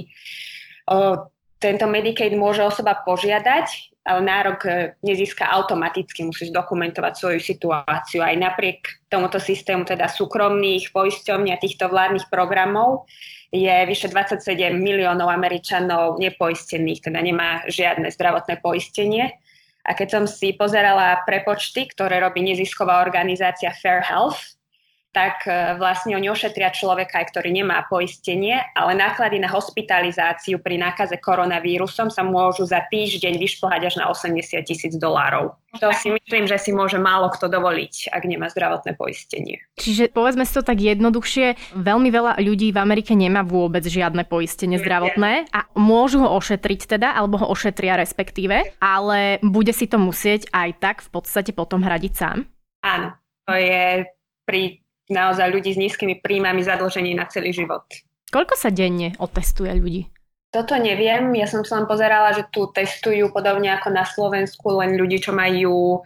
O, 0.91 1.23
tento 1.55 1.85
Medicaid 1.87 2.35
môže 2.35 2.65
osoba 2.65 2.99
požiadať 2.99 3.90
nárok 4.05 4.65
e, 4.65 4.71
nezíska 5.05 5.45
automaticky, 5.45 6.25
musíš 6.25 6.49
dokumentovať 6.49 7.13
svoju 7.13 7.39
situáciu. 7.39 8.25
Aj 8.25 8.33
napriek 8.33 9.05
tomuto 9.05 9.37
systému 9.37 9.85
teda 9.85 10.09
súkromných 10.09 10.89
poisťovní 10.89 11.53
a 11.53 11.61
týchto 11.61 11.85
vládnych 11.85 12.25
programov 12.33 13.05
je 13.53 13.71
vyše 13.85 14.09
27 14.09 14.73
miliónov 14.73 15.27
Američanov 15.29 16.17
nepoistených, 16.17 17.11
teda 17.11 17.19
nemá 17.19 17.61
žiadne 17.69 18.09
zdravotné 18.09 18.63
poistenie. 18.63 19.37
A 19.81 19.91
keď 19.97 20.07
som 20.09 20.23
si 20.29 20.53
pozerala 20.53 21.21
prepočty, 21.25 21.89
ktoré 21.89 22.21
robí 22.21 22.41
nezisková 22.45 23.01
organizácia 23.01 23.73
Fair 23.73 24.01
Health, 24.05 24.60
tak 25.11 25.43
e, 25.43 25.75
vlastne 25.75 26.15
oni 26.15 26.31
ošetria 26.31 26.71
človeka, 26.71 27.19
aj 27.19 27.35
ktorý 27.35 27.51
nemá 27.51 27.83
poistenie, 27.91 28.63
ale 28.71 28.95
náklady 28.95 29.43
na 29.43 29.51
hospitalizáciu 29.51 30.63
pri 30.63 30.79
nákaze 30.79 31.19
koronavírusom 31.19 32.07
sa 32.07 32.23
môžu 32.23 32.63
za 32.63 32.79
týždeň 32.87 33.35
vyšplhať 33.35 33.81
až 33.91 33.95
na 33.99 34.07
80 34.07 34.63
tisíc 34.63 34.95
dolárov. 34.95 35.59
To 35.79 35.91
si 35.95 36.11
myslím, 36.11 36.47
že 36.47 36.59
si 36.59 36.71
môže 36.75 36.99
málo 36.99 37.31
kto 37.31 37.47
dovoliť, 37.47 38.11
ak 38.11 38.23
nemá 38.27 38.51
zdravotné 38.51 38.95
poistenie. 38.95 39.63
Čiže 39.79 40.11
povedzme 40.11 40.43
si 40.43 40.55
to 40.55 40.63
tak 40.63 40.79
jednoduchšie, 40.79 41.75
veľmi 41.75 42.11
veľa 42.11 42.43
ľudí 42.43 42.75
v 42.75 42.79
Amerike 42.79 43.15
nemá 43.15 43.43
vôbec 43.43 43.83
žiadne 43.83 44.27
poistenie 44.27 44.79
zdravotné 44.79 45.47
a 45.51 45.67
môžu 45.79 46.23
ho 46.23 46.35
ošetriť 46.35 46.99
teda, 46.99 47.15
alebo 47.15 47.39
ho 47.39 47.47
ošetria 47.51 47.95
respektíve, 47.99 48.75
ale 48.83 49.39
bude 49.43 49.71
si 49.71 49.87
to 49.87 49.95
musieť 49.95 50.51
aj 50.51 50.69
tak 50.79 50.97
v 51.03 51.09
podstate 51.11 51.51
potom 51.55 51.83
hradiť 51.83 52.13
sám? 52.15 52.47
Áno, 52.83 53.15
to 53.47 53.55
je 53.55 54.07
pri 54.43 54.81
naozaj 55.09 55.47
ľudí 55.49 55.73
s 55.73 55.81
nízkymi 55.81 56.21
príjmami 56.21 56.61
zadlžení 56.61 57.15
na 57.17 57.25
celý 57.25 57.55
život. 57.55 57.87
Koľko 58.31 58.55
sa 58.55 58.69
denne 58.71 59.15
otestuje 59.19 59.71
ľudí? 59.73 60.01
Toto 60.51 60.75
neviem, 60.75 61.31
ja 61.39 61.47
som 61.47 61.63
sa 61.63 61.79
len 61.79 61.87
pozerala, 61.87 62.35
že 62.35 62.43
tu 62.51 62.67
testujú 62.67 63.31
podobne 63.31 63.71
ako 63.71 63.87
na 63.91 64.03
Slovensku 64.03 64.83
len 64.83 64.99
ľudí, 64.99 65.23
čo 65.23 65.31
majú 65.31 66.03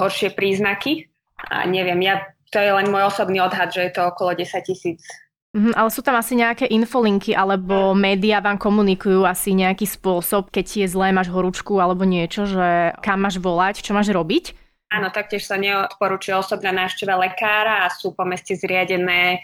horšie 0.00 0.32
príznaky. 0.32 1.12
A 1.36 1.68
neviem, 1.68 2.00
ja, 2.00 2.24
to 2.48 2.56
je 2.56 2.72
len 2.72 2.88
môj 2.88 3.12
osobný 3.12 3.44
odhad, 3.44 3.68
že 3.68 3.88
je 3.88 3.92
to 3.92 4.08
okolo 4.08 4.32
10 4.32 4.48
tisíc. 4.64 5.04
Mm, 5.52 5.76
ale 5.76 5.92
sú 5.92 6.00
tam 6.00 6.16
asi 6.16 6.32
nejaké 6.32 6.64
infolinky, 6.72 7.36
alebo 7.36 7.92
médiá 7.92 8.40
vám 8.40 8.56
komunikujú 8.56 9.28
asi 9.28 9.52
nejaký 9.52 9.84
spôsob, 9.84 10.48
keď 10.48 10.64
ti 10.64 10.78
je 10.84 10.88
zlé, 10.88 11.12
máš 11.12 11.28
horúčku 11.28 11.76
alebo 11.76 12.08
niečo, 12.08 12.48
že 12.48 12.96
kam 13.04 13.20
máš 13.20 13.36
volať, 13.36 13.84
čo 13.84 13.92
máš 13.92 14.08
robiť? 14.08 14.56
Áno, 14.92 15.08
taktiež 15.08 15.48
sa 15.48 15.56
neodporúčuje 15.56 16.36
osobná 16.36 16.68
návšteva 16.68 17.16
lekára 17.16 17.88
a 17.88 17.92
sú 17.92 18.12
po 18.12 18.28
meste 18.28 18.52
zriadené, 18.52 19.40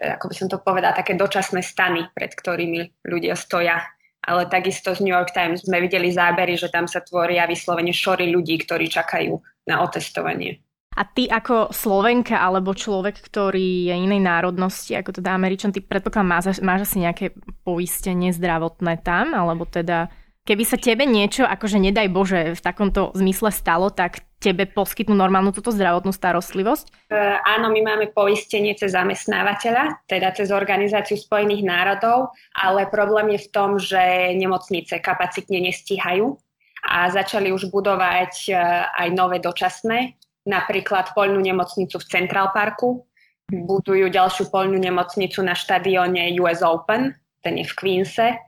e, 0.00 0.08
ako 0.16 0.32
by 0.32 0.34
som 0.34 0.48
to 0.48 0.56
povedala, 0.64 0.96
také 0.96 1.12
dočasné 1.12 1.60
stany, 1.60 2.08
pred 2.16 2.32
ktorými 2.32 3.04
ľudia 3.04 3.36
stoja. 3.36 3.84
Ale 4.24 4.48
takisto 4.48 4.96
z 4.96 5.04
New 5.04 5.12
York 5.12 5.36
Times 5.36 5.68
sme 5.68 5.84
videli 5.84 6.08
zábery, 6.08 6.56
že 6.56 6.72
tam 6.72 6.88
sa 6.88 7.04
tvoria 7.04 7.44
vyslovene 7.44 7.92
šory 7.92 8.32
ľudí, 8.32 8.64
ktorí 8.64 8.88
čakajú 8.88 9.36
na 9.68 9.84
otestovanie. 9.84 10.64
A 10.98 11.06
ty 11.06 11.30
ako 11.30 11.70
Slovenka 11.70 12.40
alebo 12.42 12.74
človek, 12.74 13.22
ktorý 13.22 13.92
je 13.92 13.94
inej 13.94 14.18
národnosti, 14.18 14.96
ako 14.98 15.20
teda 15.20 15.30
Američan, 15.30 15.70
ty 15.70 15.78
predpokladám, 15.78 16.26
máš, 16.26 16.58
máš 16.58 16.90
asi 16.90 17.04
nejaké 17.04 17.36
poistenie 17.62 18.34
zdravotné 18.34 19.04
tam, 19.06 19.36
alebo 19.36 19.62
teda 19.62 20.10
keby 20.42 20.64
sa 20.66 20.80
tebe 20.80 21.06
niečo, 21.06 21.46
akože 21.46 21.78
nedaj 21.78 22.08
Bože, 22.10 22.40
v 22.56 22.64
takomto 22.64 23.12
zmysle 23.14 23.52
stalo, 23.54 23.94
tak 23.94 24.27
tebe 24.38 24.70
poskytnú 24.70 25.18
normálnu 25.18 25.50
túto 25.50 25.74
zdravotnú 25.74 26.14
starostlivosť? 26.14 27.10
E, 27.10 27.14
áno, 27.42 27.74
my 27.74 27.80
máme 27.82 28.06
poistenie 28.14 28.78
cez 28.78 28.94
zamestnávateľa, 28.94 30.06
teda 30.06 30.30
cez 30.34 30.54
Organizáciu 30.54 31.18
spojených 31.18 31.66
národov, 31.66 32.32
ale 32.54 32.86
problém 32.86 33.34
je 33.34 33.44
v 33.44 33.50
tom, 33.50 33.70
že 33.82 34.34
nemocnice 34.38 35.02
kapacitne 35.02 35.58
nestíhajú 35.68 36.38
a 36.86 37.10
začali 37.10 37.50
už 37.50 37.74
budovať 37.74 38.34
e, 38.48 38.52
aj 38.94 39.08
nové 39.10 39.42
dočasné, 39.42 40.14
napríklad 40.46 41.12
poľnú 41.12 41.42
nemocnicu 41.42 41.98
v 41.98 42.08
Central 42.08 42.54
Parku, 42.54 43.04
budujú 43.50 44.06
ďalšiu 44.12 44.54
poľnú 44.54 44.78
nemocnicu 44.78 45.42
na 45.42 45.58
štadióne 45.58 46.30
US 46.38 46.62
Open, 46.62 47.16
ten 47.42 47.54
je 47.58 47.66
v 47.66 47.74
Queense, 47.74 48.38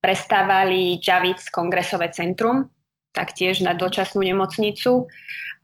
prestávali 0.00 0.98
Javits 1.02 1.50
kongresové 1.50 2.10
centrum, 2.10 2.70
taktiež 3.16 3.64
na 3.64 3.72
dočasnú 3.72 4.20
nemocnicu 4.20 5.08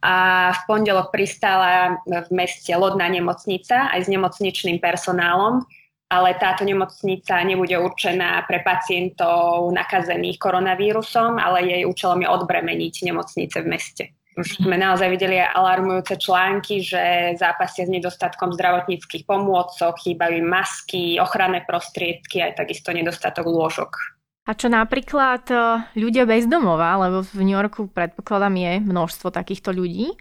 a 0.01 0.51
v 0.51 0.61
pondelok 0.65 1.13
pristála 1.13 2.01
v 2.09 2.31
meste 2.33 2.73
lodná 2.73 3.07
nemocnica 3.13 3.93
aj 3.93 4.01
s 4.03 4.09
nemocničným 4.09 4.81
personálom, 4.81 5.63
ale 6.11 6.35
táto 6.41 6.67
nemocnica 6.67 7.39
nebude 7.45 7.77
určená 7.79 8.43
pre 8.49 8.65
pacientov 8.65 9.71
nakazených 9.71 10.41
koronavírusom, 10.41 11.39
ale 11.39 11.69
jej 11.69 11.83
účelom 11.87 12.25
je 12.25 12.29
odbremeniť 12.29 12.95
nemocnice 13.13 13.57
v 13.63 13.71
meste. 13.71 14.05
Už 14.33 14.65
sme 14.65 14.81
naozaj 14.81 15.13
videli 15.13 15.37
alarmujúce 15.37 16.17
články, 16.17 16.81
že 16.81 17.37
zápasia 17.37 17.85
s 17.85 17.93
nedostatkom 17.93 18.57
zdravotníckých 18.57 19.29
pomôcok, 19.29 19.93
chýbajú 20.01 20.41
masky, 20.41 21.21
ochranné 21.21 21.69
prostriedky 21.69 22.41
aj 22.41 22.65
takisto 22.65 22.97
nedostatok 22.97 23.45
lôžok. 23.45 24.22
A 24.43 24.59
čo 24.59 24.67
napríklad 24.67 25.47
e, 25.51 25.57
ľudia 25.95 26.27
bez 26.27 26.51
domova, 26.51 26.99
lebo 26.99 27.23
v 27.23 27.47
New 27.47 27.55
Yorku 27.55 27.87
predpokladám 27.87 28.55
je 28.59 28.73
množstvo 28.83 29.31
takýchto 29.31 29.71
ľudí, 29.71 30.19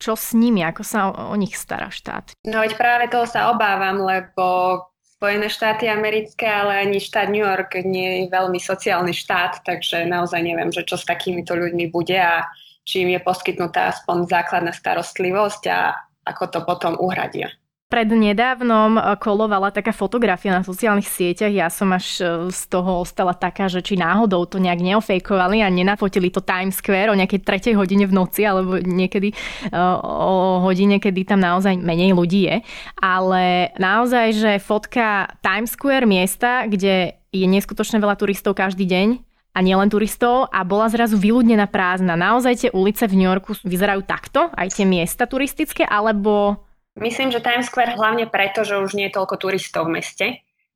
čo 0.00 0.16
s 0.16 0.32
nimi, 0.34 0.64
ako 0.64 0.82
sa 0.82 1.12
o, 1.12 1.36
nich 1.36 1.54
stará 1.54 1.92
štát? 1.92 2.34
No 2.48 2.64
veď 2.64 2.74
práve 2.74 3.06
toho 3.12 3.28
sa 3.28 3.52
obávam, 3.52 4.00
lebo 4.02 4.80
Spojené 5.20 5.52
štáty 5.52 5.84
americké, 5.84 6.48
ale 6.48 6.80
ani 6.80 6.96
štát 6.96 7.28
New 7.28 7.44
York 7.44 7.76
nie 7.84 8.24
je 8.24 8.32
veľmi 8.32 8.56
sociálny 8.56 9.12
štát, 9.12 9.60
takže 9.68 10.08
naozaj 10.08 10.40
neviem, 10.40 10.72
že 10.72 10.80
čo 10.88 10.96
s 10.96 11.04
takýmito 11.04 11.52
ľuďmi 11.52 11.92
bude 11.92 12.16
a 12.16 12.48
či 12.88 13.04
im 13.04 13.12
je 13.12 13.20
poskytnutá 13.20 13.92
aspoň 13.92 14.32
základná 14.32 14.72
starostlivosť 14.72 15.62
a 15.68 15.92
ako 16.24 16.44
to 16.48 16.58
potom 16.64 16.96
uhradia. 16.96 17.52
Prednedávnom 17.90 18.94
eh, 18.94 19.02
kolovala 19.18 19.74
taká 19.74 19.90
fotografia 19.90 20.54
na 20.54 20.62
sociálnych 20.62 21.10
sieťach. 21.10 21.50
Ja 21.50 21.66
som 21.66 21.90
až 21.90 22.22
eh, 22.22 22.26
z 22.54 22.70
toho 22.70 23.02
ostala 23.02 23.34
taká, 23.34 23.66
že 23.66 23.82
či 23.82 23.98
náhodou 23.98 24.46
to 24.46 24.62
nejak 24.62 24.78
neofejkovali 24.78 25.58
a 25.58 25.66
nenafotili 25.66 26.30
to 26.30 26.38
Times 26.38 26.78
Square 26.78 27.10
o 27.10 27.18
nejakej 27.18 27.42
tretej 27.42 27.74
hodine 27.74 28.06
v 28.06 28.14
noci 28.14 28.46
alebo 28.46 28.78
niekedy 28.78 29.34
eh, 29.34 29.74
o 30.06 30.62
hodine, 30.62 31.02
kedy 31.02 31.34
tam 31.34 31.42
naozaj 31.42 31.82
menej 31.82 32.14
ľudí 32.14 32.46
je. 32.46 32.56
Ale 33.02 33.74
naozaj, 33.74 34.38
že 34.38 34.52
fotka 34.62 35.26
Times 35.42 35.74
Square 35.74 36.06
miesta, 36.06 36.70
kde 36.70 37.18
je 37.34 37.46
neskutočne 37.50 37.98
veľa 37.98 38.14
turistov 38.14 38.54
každý 38.54 38.86
deň, 38.86 39.08
a 39.50 39.58
nielen 39.66 39.90
turistov 39.90 40.46
a 40.54 40.62
bola 40.62 40.86
zrazu 40.86 41.18
vyľudnená 41.18 41.66
prázdna. 41.66 42.14
Naozaj 42.14 42.54
tie 42.54 42.70
ulice 42.70 43.10
v 43.10 43.18
New 43.18 43.26
Yorku 43.26 43.58
vyzerajú 43.66 44.06
takto, 44.06 44.46
aj 44.54 44.78
tie 44.78 44.86
miesta 44.86 45.26
turistické, 45.26 45.82
alebo 45.82 46.62
Myslím, 47.00 47.32
že 47.32 47.40
Times 47.40 47.72
Square 47.72 47.96
hlavne 47.96 48.28
preto, 48.28 48.60
že 48.60 48.76
už 48.76 48.92
nie 48.92 49.08
je 49.08 49.16
toľko 49.16 49.40
turistov 49.40 49.88
v 49.88 49.98
meste 49.98 50.26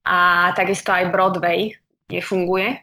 a 0.09 0.51
takisto 0.57 0.89
aj 0.89 1.13
Broadway 1.13 1.77
nefunguje. 2.09 2.81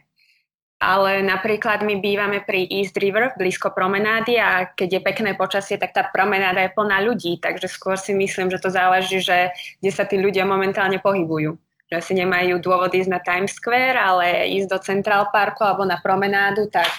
Ale 0.82 1.22
napríklad 1.22 1.86
my 1.86 2.02
bývame 2.02 2.42
pri 2.42 2.66
East 2.66 2.98
River, 2.98 3.34
blízko 3.38 3.70
promenády 3.70 4.34
a 4.38 4.66
keď 4.66 4.98
je 4.98 5.06
pekné 5.06 5.30
počasie, 5.38 5.78
tak 5.78 5.94
tá 5.94 6.06
promenáda 6.10 6.58
je 6.66 6.74
plná 6.74 7.02
ľudí, 7.06 7.38
takže 7.38 7.70
skôr 7.70 7.94
si 7.94 8.10
myslím, 8.14 8.50
že 8.50 8.58
to 8.58 8.66
záleží, 8.66 9.22
že 9.22 9.54
kde 9.78 9.90
sa 9.94 10.02
tí 10.06 10.18
ľudia 10.18 10.42
momentálne 10.42 10.98
pohybujú. 10.98 11.54
Že 11.86 11.98
si 12.02 12.12
nemajú 12.18 12.58
dôvod 12.58 12.90
ísť 12.94 13.10
na 13.10 13.22
Times 13.22 13.54
Square, 13.54 13.94
ale 13.94 14.54
ísť 14.58 14.68
do 14.70 14.78
Central 14.82 15.30
Parku 15.30 15.62
alebo 15.62 15.86
na 15.86 16.02
promenádu, 16.02 16.66
tak 16.66 16.90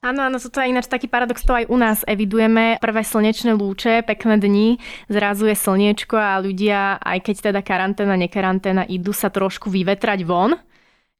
Áno, 0.00 0.24
áno, 0.24 0.40
toto 0.40 0.64
je 0.64 0.72
ináč 0.72 0.88
taký 0.88 1.12
paradox, 1.12 1.44
to 1.44 1.52
aj 1.52 1.68
u 1.68 1.76
nás 1.76 2.00
evidujeme. 2.08 2.80
Prvé 2.80 3.04
slnečné 3.04 3.52
lúče, 3.52 4.00
pekné 4.00 4.40
dni, 4.40 4.68
zrazu 5.12 5.44
je 5.44 5.52
slniečko 5.52 6.16
a 6.16 6.40
ľudia, 6.40 6.96
aj 7.04 7.20
keď 7.20 7.52
teda 7.52 7.60
karanténa, 7.60 8.16
nekaranténa, 8.16 8.88
idú 8.88 9.12
sa 9.12 9.28
trošku 9.28 9.68
vyvetrať 9.68 10.24
von. 10.24 10.56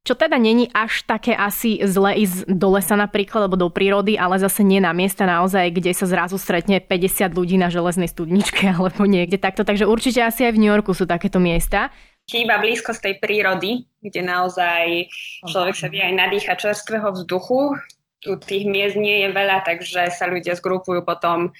Čo 0.00 0.16
teda 0.16 0.40
není 0.40 0.72
až 0.72 1.04
také 1.04 1.36
asi 1.36 1.76
zle 1.84 2.24
ísť 2.24 2.48
do 2.48 2.72
lesa 2.72 2.96
napríklad, 2.96 3.44
alebo 3.44 3.60
do 3.60 3.68
prírody, 3.68 4.16
ale 4.16 4.40
zase 4.40 4.64
nie 4.64 4.80
na 4.80 4.96
miesta 4.96 5.28
naozaj, 5.28 5.76
kde 5.76 5.92
sa 5.92 6.08
zrazu 6.08 6.40
stretne 6.40 6.80
50 6.80 7.36
ľudí 7.36 7.60
na 7.60 7.68
železnej 7.68 8.08
studničke 8.08 8.64
alebo 8.80 9.04
niekde 9.04 9.36
takto. 9.36 9.60
Takže 9.60 9.84
určite 9.84 10.24
asi 10.24 10.48
aj 10.48 10.56
v 10.56 10.60
New 10.64 10.72
Yorku 10.72 10.96
sú 10.96 11.04
takéto 11.04 11.36
miesta. 11.36 11.92
Chýba 12.24 12.64
blízkosť 12.64 13.00
tej 13.04 13.14
prírody, 13.20 13.84
kde 14.00 14.24
naozaj 14.24 15.12
človek 15.44 15.76
sa 15.76 15.92
vie 15.92 16.00
aj 16.00 16.16
nadýchať 16.16 16.56
čerstvého 16.56 17.12
vzduchu, 17.12 17.76
tu 18.20 18.36
tých 18.36 18.68
miest 18.68 18.96
nie 19.00 19.24
je 19.24 19.28
veľa, 19.32 19.64
takže 19.64 20.12
sa 20.12 20.28
ľudia 20.28 20.52
zgrupujú 20.56 21.02
potom 21.02 21.50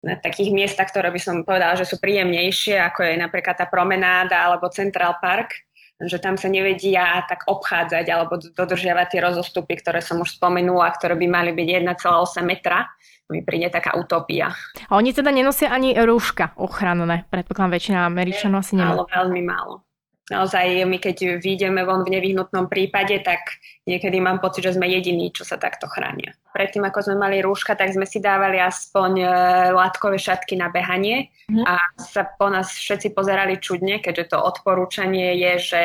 na 0.00 0.16
takých 0.16 0.54
miestach, 0.54 0.88
ktoré 0.88 1.12
by 1.12 1.20
som 1.20 1.44
povedala, 1.44 1.76
že 1.76 1.84
sú 1.84 2.00
príjemnejšie, 2.00 2.80
ako 2.80 3.04
je 3.04 3.14
napríklad 3.20 3.58
tá 3.58 3.68
promenáda 3.68 4.48
alebo 4.48 4.72
Central 4.72 5.20
Park, 5.20 5.52
že 6.00 6.16
tam 6.16 6.40
sa 6.40 6.48
nevedia 6.48 7.20
tak 7.28 7.44
obchádzať 7.44 8.06
alebo 8.08 8.40
dodržiavať 8.40 9.06
tie 9.12 9.20
rozostupy, 9.20 9.76
ktoré 9.84 10.00
som 10.00 10.16
už 10.24 10.40
spomenula, 10.40 10.88
ktoré 10.96 11.12
by 11.20 11.26
mali 11.28 11.50
byť 11.52 11.68
1,8 11.84 12.40
metra. 12.48 12.88
Mi 13.30 13.46
príde 13.46 13.70
taká 13.70 13.94
utopia. 13.94 14.50
A 14.90 14.98
oni 14.98 15.14
teda 15.14 15.30
nenosia 15.30 15.70
ani 15.70 15.94
rúška 15.94 16.56
ochranné. 16.58 17.28
Predpokladám, 17.30 17.78
väčšina 17.78 17.98
Američanov 18.08 18.66
asi 18.66 18.74
nemá. 18.74 18.98
Málo, 18.98 19.06
veľmi 19.06 19.42
málo 19.46 19.89
naozaj 20.30 20.86
my 20.86 20.98
keď 21.02 21.42
vyjdeme 21.42 21.82
von 21.82 22.06
v 22.06 22.14
nevyhnutnom 22.14 22.70
prípade, 22.70 23.18
tak 23.26 23.58
niekedy 23.84 24.22
mám 24.22 24.38
pocit, 24.38 24.62
že 24.62 24.78
sme 24.78 24.86
jediní, 24.86 25.34
čo 25.34 25.42
sa 25.42 25.58
takto 25.58 25.90
chránia. 25.90 26.32
Predtým, 26.54 26.86
ako 26.86 27.10
sme 27.10 27.16
mali 27.18 27.42
rúška, 27.42 27.74
tak 27.74 27.90
sme 27.90 28.06
si 28.06 28.22
dávali 28.22 28.62
aspoň 28.62 29.10
e, 29.18 29.26
látkové 29.74 30.16
šatky 30.22 30.54
na 30.54 30.70
behanie 30.70 31.34
mm. 31.50 31.66
a 31.66 31.74
sa 31.98 32.22
po 32.26 32.46
nás 32.46 32.70
všetci 32.70 33.10
pozerali 33.10 33.58
čudne, 33.58 33.98
keďže 33.98 34.34
to 34.34 34.38
odporúčanie 34.38 35.34
je, 35.34 35.52
že 35.58 35.80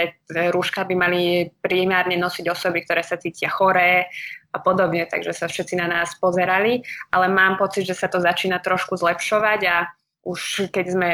rúška 0.53 0.85
by 0.85 0.93
mali 0.93 1.21
primárne 1.65 2.15
nosiť 2.15 2.45
osoby, 2.45 2.85
ktoré 2.85 3.01
sa 3.01 3.17
cítia 3.17 3.49
choré 3.49 4.09
a 4.53 4.57
podobne, 4.61 5.03
takže 5.09 5.35
sa 5.35 5.51
všetci 5.51 5.75
na 5.75 5.89
nás 5.89 6.15
pozerali, 6.21 6.79
ale 7.11 7.27
mám 7.27 7.59
pocit, 7.59 7.83
že 7.83 7.97
sa 7.97 8.07
to 8.07 8.23
začína 8.23 8.63
trošku 8.63 8.95
zlepšovať 8.95 9.61
a 9.67 9.75
už 10.25 10.73
keď 10.73 10.85
sme 10.89 11.09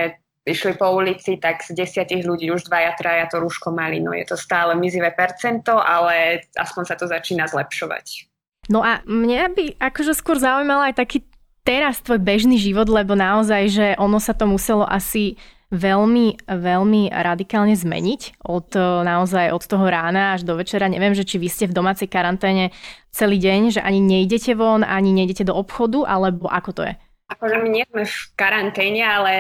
išli 0.46 0.74
po 0.74 0.90
ulici, 0.98 1.38
tak 1.38 1.62
z 1.62 1.78
desiatich 1.78 2.26
ľudí 2.26 2.50
už 2.50 2.66
dvaja, 2.66 2.98
traja 2.98 3.30
to 3.30 3.38
rúško 3.38 3.70
mali. 3.70 4.02
No 4.02 4.14
je 4.14 4.26
to 4.26 4.38
stále 4.38 4.74
mizivé 4.74 5.14
percento, 5.14 5.78
ale 5.78 6.46
aspoň 6.58 6.84
sa 6.86 6.96
to 6.98 7.06
začína 7.06 7.46
zlepšovať. 7.46 8.30
No 8.70 8.82
a 8.82 9.02
mňa 9.06 9.46
by 9.54 9.66
akože 9.78 10.14
skôr 10.18 10.38
zaujímalo 10.38 10.86
aj 10.86 10.98
taký 10.98 11.26
teraz 11.62 12.02
tvoj 12.02 12.22
bežný 12.22 12.58
život, 12.58 12.90
lebo 12.90 13.14
naozaj, 13.14 13.62
že 13.70 13.88
ono 14.02 14.18
sa 14.18 14.34
to 14.34 14.50
muselo 14.50 14.86
asi 14.86 15.38
veľmi, 15.72 16.52
veľmi 16.52 17.16
radikálne 17.16 17.74
zmeniť 17.74 18.44
od 18.44 18.76
naozaj 19.08 19.56
od 19.56 19.64
toho 19.64 19.88
rána 19.88 20.36
až 20.36 20.44
do 20.44 20.60
večera. 20.60 20.92
Neviem, 20.92 21.16
že 21.16 21.24
či 21.24 21.40
vy 21.40 21.48
ste 21.48 21.66
v 21.70 21.78
domácej 21.78 22.12
karanténe 22.12 22.76
celý 23.14 23.40
deň, 23.40 23.80
že 23.80 23.82
ani 23.82 24.04
nejdete 24.04 24.52
von, 24.58 24.84
ani 24.84 25.16
nejdete 25.16 25.48
do 25.48 25.56
obchodu, 25.56 26.04
alebo 26.04 26.52
ako 26.52 26.70
to 26.76 26.82
je? 26.86 26.94
Akože 27.32 27.56
my 27.64 27.70
nie 27.72 27.86
sme 27.88 28.04
v 28.04 28.18
karanténe, 28.36 29.02
ale 29.08 29.34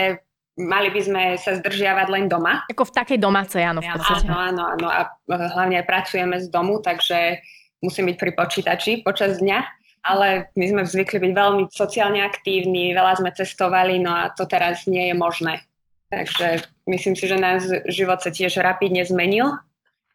mali 0.59 0.89
by 0.91 1.01
sme 1.01 1.23
sa 1.39 1.55
zdržiavať 1.59 2.07
len 2.11 2.25
doma. 2.27 2.67
Ako 2.67 2.87
v 2.89 2.93
takej 2.95 3.19
domácej, 3.21 3.63
áno, 3.63 3.79
v 3.79 3.87
podstate. 3.87 4.27
Áno, 4.27 4.35
áno, 4.35 4.63
áno. 4.75 4.87
A 4.91 5.01
hlavne 5.27 5.79
aj 5.79 5.87
pracujeme 5.87 6.35
z 6.43 6.51
domu, 6.51 6.83
takže 6.83 7.39
musím 7.79 8.11
byť 8.11 8.17
pri 8.19 8.31
počítači 8.35 8.91
počas 9.01 9.39
dňa. 9.39 9.59
Ale 10.01 10.49
my 10.57 10.65
sme 10.65 10.81
zvykli 10.81 11.21
byť 11.21 11.33
veľmi 11.37 11.63
sociálne 11.69 12.25
aktívni, 12.25 12.89
veľa 12.89 13.21
sme 13.21 13.29
cestovali, 13.37 14.01
no 14.01 14.09
a 14.09 14.33
to 14.33 14.49
teraz 14.49 14.89
nie 14.89 15.13
je 15.13 15.15
možné. 15.15 15.61
Takže 16.09 16.65
myslím 16.89 17.13
si, 17.13 17.29
že 17.29 17.37
náš 17.37 17.69
život 17.85 18.17
sa 18.17 18.33
tiež 18.33 18.59
rapidne 18.59 19.05
zmenil 19.05 19.61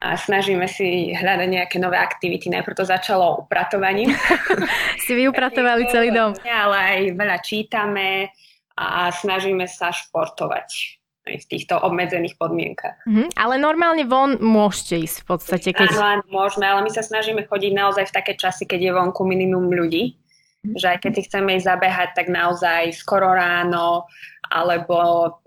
a 0.02 0.09
snažíme 0.19 0.69
si 0.69 1.16
hľadať 1.16 1.49
nejaké 1.49 1.76
nové 1.81 1.97
aktivity. 1.97 2.52
Najprv 2.52 2.76
to 2.76 2.85
začalo 2.85 3.47
upratovaním. 3.47 4.12
si 5.07 5.12
vyupratovali 5.16 5.88
celý 5.88 6.12
dom. 6.12 6.37
Ale 6.66 6.76
aj 6.76 7.00
veľa 7.16 7.38
čítame, 7.40 8.28
a 8.76 9.09
snažíme 9.11 9.64
sa 9.64 9.90
športovať 9.90 11.00
aj 11.26 11.42
v 11.42 11.47
týchto 11.50 11.75
obmedzených 11.83 12.38
podmienkach. 12.38 13.02
Mm-hmm. 13.02 13.35
Ale 13.35 13.59
normálne 13.59 14.06
von 14.06 14.38
môžete 14.38 15.02
ísť 15.02 15.16
v 15.23 15.26
podstate. 15.26 15.68
Keď... 15.75 15.90
Áno, 15.99 16.23
áno, 16.23 16.25
môžeme, 16.30 16.71
ale 16.71 16.87
my 16.87 16.90
sa 16.95 17.02
snažíme 17.02 17.42
chodiť 17.50 17.73
naozaj 17.75 18.04
v 18.06 18.14
také 18.14 18.33
časy, 18.38 18.62
keď 18.62 18.80
je 18.80 18.92
vonku 18.95 19.26
minimum 19.26 19.66
ľudí. 19.66 20.14
Mm-hmm. 20.14 20.78
Že 20.78 20.87
aj 20.87 20.99
keď 21.02 21.12
chceme 21.26 21.50
ísť 21.59 21.66
zabehať, 21.66 22.09
tak 22.14 22.26
naozaj 22.30 22.95
skoro 22.95 23.35
ráno, 23.35 24.06
alebo 24.47 24.97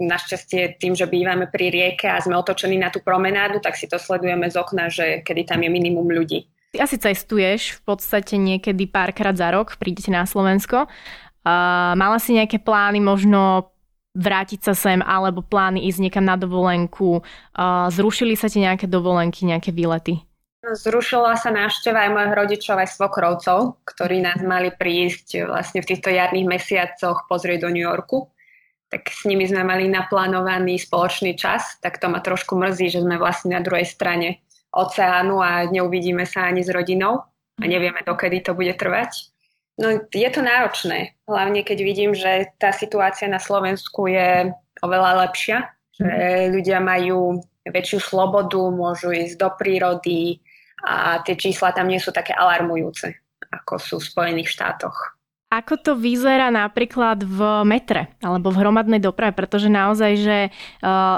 našťastie 0.04 0.76
tým, 0.76 0.92
že 0.96 1.08
bývame 1.08 1.48
pri 1.48 1.72
rieke 1.72 2.12
a 2.12 2.20
sme 2.20 2.36
otočení 2.36 2.76
na 2.76 2.92
tú 2.92 3.00
promenádu, 3.00 3.64
tak 3.64 3.80
si 3.80 3.88
to 3.88 3.96
sledujeme 3.96 4.52
z 4.52 4.60
okna, 4.60 4.92
že 4.92 5.24
kedy 5.24 5.48
tam 5.48 5.64
je 5.64 5.72
minimum 5.72 6.12
ľudí. 6.12 6.52
Ty 6.70 6.86
asi 6.86 7.02
cestuješ 7.02 7.80
v 7.80 7.82
podstate 7.82 8.38
niekedy 8.38 8.86
párkrát 8.86 9.34
za 9.34 9.50
rok, 9.50 9.80
prídete 9.82 10.14
na 10.14 10.28
Slovensko 10.28 10.86
Uh, 11.50 11.98
mala 11.98 12.22
si 12.22 12.38
nejaké 12.38 12.62
plány 12.62 13.02
možno 13.02 13.74
vrátiť 14.14 14.70
sa 14.70 14.74
sem 14.78 15.02
alebo 15.02 15.42
plány 15.42 15.90
ísť 15.90 16.00
niekam 16.06 16.26
na 16.30 16.38
dovolenku? 16.38 17.26
Uh, 17.58 17.90
zrušili 17.90 18.38
sa 18.38 18.46
ti 18.46 18.62
nejaké 18.62 18.86
dovolenky, 18.86 19.50
nejaké 19.50 19.74
výlety? 19.74 20.22
Zrušila 20.62 21.34
sa 21.40 21.50
návšteva 21.50 22.06
aj 22.06 22.14
mojich 22.14 22.34
rodičov 22.36 22.76
aj 22.78 22.94
svokrovcov, 22.94 23.82
ktorí 23.88 24.22
nás 24.22 24.38
mali 24.46 24.70
prísť 24.70 25.50
vlastne 25.50 25.82
v 25.82 25.90
týchto 25.90 26.14
jarných 26.14 26.46
mesiacoch 26.46 27.26
pozrieť 27.26 27.66
do 27.66 27.74
New 27.74 27.82
Yorku. 27.82 28.30
Tak 28.94 29.10
s 29.10 29.26
nimi 29.26 29.50
sme 29.50 29.66
mali 29.66 29.90
naplánovaný 29.90 30.78
spoločný 30.78 31.34
čas, 31.34 31.82
tak 31.82 31.98
to 31.98 32.12
ma 32.12 32.22
trošku 32.22 32.60
mrzí, 32.60 32.94
že 32.94 33.02
sme 33.02 33.18
vlastne 33.18 33.58
na 33.58 33.62
druhej 33.66 33.88
strane 33.88 34.46
oceánu 34.70 35.42
a 35.42 35.66
neuvidíme 35.66 36.28
sa 36.30 36.46
ani 36.46 36.62
s 36.62 36.70
rodinou 36.70 37.26
a 37.58 37.64
nevieme, 37.66 38.06
dokedy 38.06 38.46
to 38.46 38.54
bude 38.54 38.76
trvať. 38.78 39.34
No 39.80 39.96
je 40.12 40.30
to 40.30 40.44
náročné, 40.44 41.16
hlavne 41.24 41.64
keď 41.64 41.78
vidím, 41.80 42.12
že 42.12 42.52
tá 42.60 42.76
situácia 42.76 43.32
na 43.32 43.40
Slovensku 43.40 44.12
je 44.12 44.52
oveľa 44.84 45.24
lepšia, 45.28 45.72
že 45.96 46.52
ľudia 46.52 46.84
majú 46.84 47.40
väčšiu 47.64 48.00
slobodu, 48.04 48.60
môžu 48.76 49.16
ísť 49.16 49.40
do 49.40 49.50
prírody, 49.56 50.44
a 50.84 51.20
tie 51.24 51.36
čísla 51.36 51.76
tam 51.76 51.92
nie 51.92 52.00
sú 52.00 52.12
také 52.12 52.32
alarmujúce, 52.32 53.12
ako 53.52 53.80
sú 53.80 53.96
v 54.00 54.08
Spojených 54.08 54.52
štátoch. 54.52 55.19
Ako 55.50 55.82
to 55.82 55.98
vyzerá 55.98 56.54
napríklad 56.54 57.26
v 57.26 57.66
metre 57.66 58.14
alebo 58.22 58.54
v 58.54 58.62
hromadnej 58.62 59.02
doprave, 59.02 59.34
pretože 59.34 59.66
naozaj, 59.66 60.12
že 60.22 60.38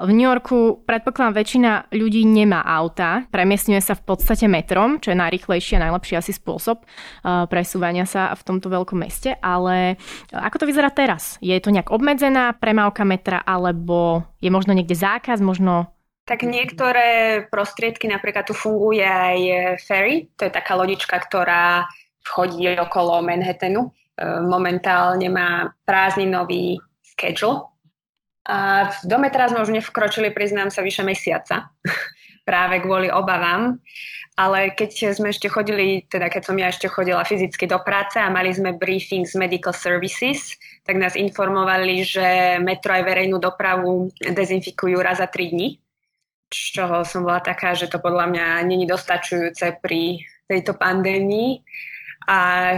v 0.08 0.12
New 0.16 0.24
Yorku 0.24 0.88
predpokladám 0.88 1.36
väčšina 1.36 1.72
ľudí 1.92 2.24
nemá 2.24 2.64
auta, 2.64 3.28
premiestňuje 3.28 3.84
sa 3.84 3.92
v 3.92 4.08
podstate 4.08 4.48
metrom, 4.48 5.04
čo 5.04 5.12
je 5.12 5.20
najrychlejší 5.20 5.76
a 5.76 5.92
najlepší 5.92 6.16
asi 6.16 6.32
spôsob 6.32 6.80
presúvania 7.52 8.08
sa 8.08 8.32
v 8.32 8.40
tomto 8.48 8.72
veľkom 8.72 9.04
meste, 9.04 9.36
ale 9.44 10.00
ako 10.32 10.64
to 10.64 10.70
vyzerá 10.72 10.96
teraz? 10.96 11.36
Je 11.44 11.60
to 11.60 11.68
nejak 11.68 11.92
obmedzená 11.92 12.56
premávka 12.56 13.04
metra 13.04 13.44
alebo 13.44 14.24
je 14.40 14.48
možno 14.48 14.72
niekde 14.72 14.96
zákaz, 14.96 15.44
možno 15.44 15.92
tak 16.24 16.48
niektoré 16.48 17.44
prostriedky, 17.52 18.08
napríklad 18.08 18.48
tu 18.48 18.56
funguje 18.56 19.04
aj 19.04 19.40
ferry, 19.84 20.32
to 20.40 20.48
je 20.48 20.56
taká 20.56 20.80
lodička, 20.80 21.20
ktorá 21.20 21.84
chodí 22.24 22.72
okolo 22.80 23.20
Manhattanu. 23.20 23.92
E, 24.18 24.24
momentálne 24.44 25.28
má 25.32 25.72
prázdninový 25.86 26.80
schedule. 27.04 27.68
A 28.48 28.90
v 28.90 28.98
dome 29.06 29.30
teraz 29.30 29.54
sme 29.54 29.62
už 29.62 29.70
nevkročili, 29.70 30.34
priznám 30.34 30.74
sa, 30.74 30.82
vyše 30.82 31.06
mesiaca. 31.06 31.70
Práve 32.50 32.82
kvôli 32.82 33.14
obavám. 33.14 33.78
Ale 34.34 34.74
keď 34.74 35.14
sme 35.14 35.30
ešte 35.30 35.52
chodili, 35.52 36.08
teda 36.10 36.32
keď 36.32 36.42
som 36.42 36.58
ja 36.58 36.72
ešte 36.72 36.90
chodila 36.90 37.22
fyzicky 37.22 37.70
do 37.70 37.78
práce 37.84 38.18
a 38.18 38.32
mali 38.32 38.50
sme 38.50 38.74
briefing 38.74 39.28
z 39.28 39.38
Medical 39.38 39.76
Services, 39.76 40.58
tak 40.82 40.98
nás 40.98 41.14
informovali, 41.14 42.02
že 42.02 42.58
metro 42.58 42.96
aj 42.96 43.04
verejnú 43.06 43.38
dopravu 43.38 44.10
dezinfikujú 44.18 44.98
raz 44.98 45.22
za 45.22 45.30
3 45.30 45.54
dní 45.54 45.78
z 46.52 46.62
čoho 46.76 47.08
som 47.08 47.24
bola 47.24 47.40
taká, 47.40 47.72
že 47.72 47.88
to 47.88 48.04
podľa 48.04 48.28
mňa 48.28 48.46
není 48.68 48.84
dostačujúce 48.84 49.80
pri 49.80 50.20
tejto 50.52 50.76
pandémii. 50.76 51.64
A 52.28 52.76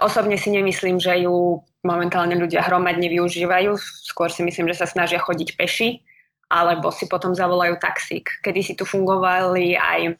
osobne 0.00 0.36
si 0.36 0.52
nemyslím, 0.52 1.00
že 1.00 1.24
ju 1.24 1.60
momentálne 1.86 2.34
ľudia 2.36 2.66
hromadne 2.66 3.06
využívajú. 3.06 3.78
Skôr 4.10 4.28
si 4.28 4.42
myslím, 4.42 4.68
že 4.72 4.82
sa 4.82 4.86
snažia 4.90 5.22
chodiť 5.22 5.54
peši, 5.54 6.02
alebo 6.50 6.94
si 6.94 7.10
potom 7.10 7.34
zavolajú 7.34 7.78
taxík. 7.78 8.42
Kedy 8.42 8.60
si 8.62 8.74
tu 8.78 8.86
fungovali 8.86 9.74
aj 9.74 10.00
e, 10.06 10.12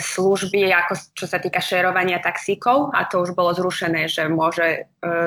služby, 0.00 0.72
ako 0.72 0.92
čo 1.16 1.24
sa 1.28 1.40
týka 1.40 1.60
šerovania 1.60 2.20
taxíkov 2.20 2.92
a 2.92 3.08
to 3.08 3.24
už 3.24 3.32
bolo 3.32 3.56
zrušené, 3.56 4.08
že 4.08 4.28
môže 4.28 4.66
e, 4.66 4.78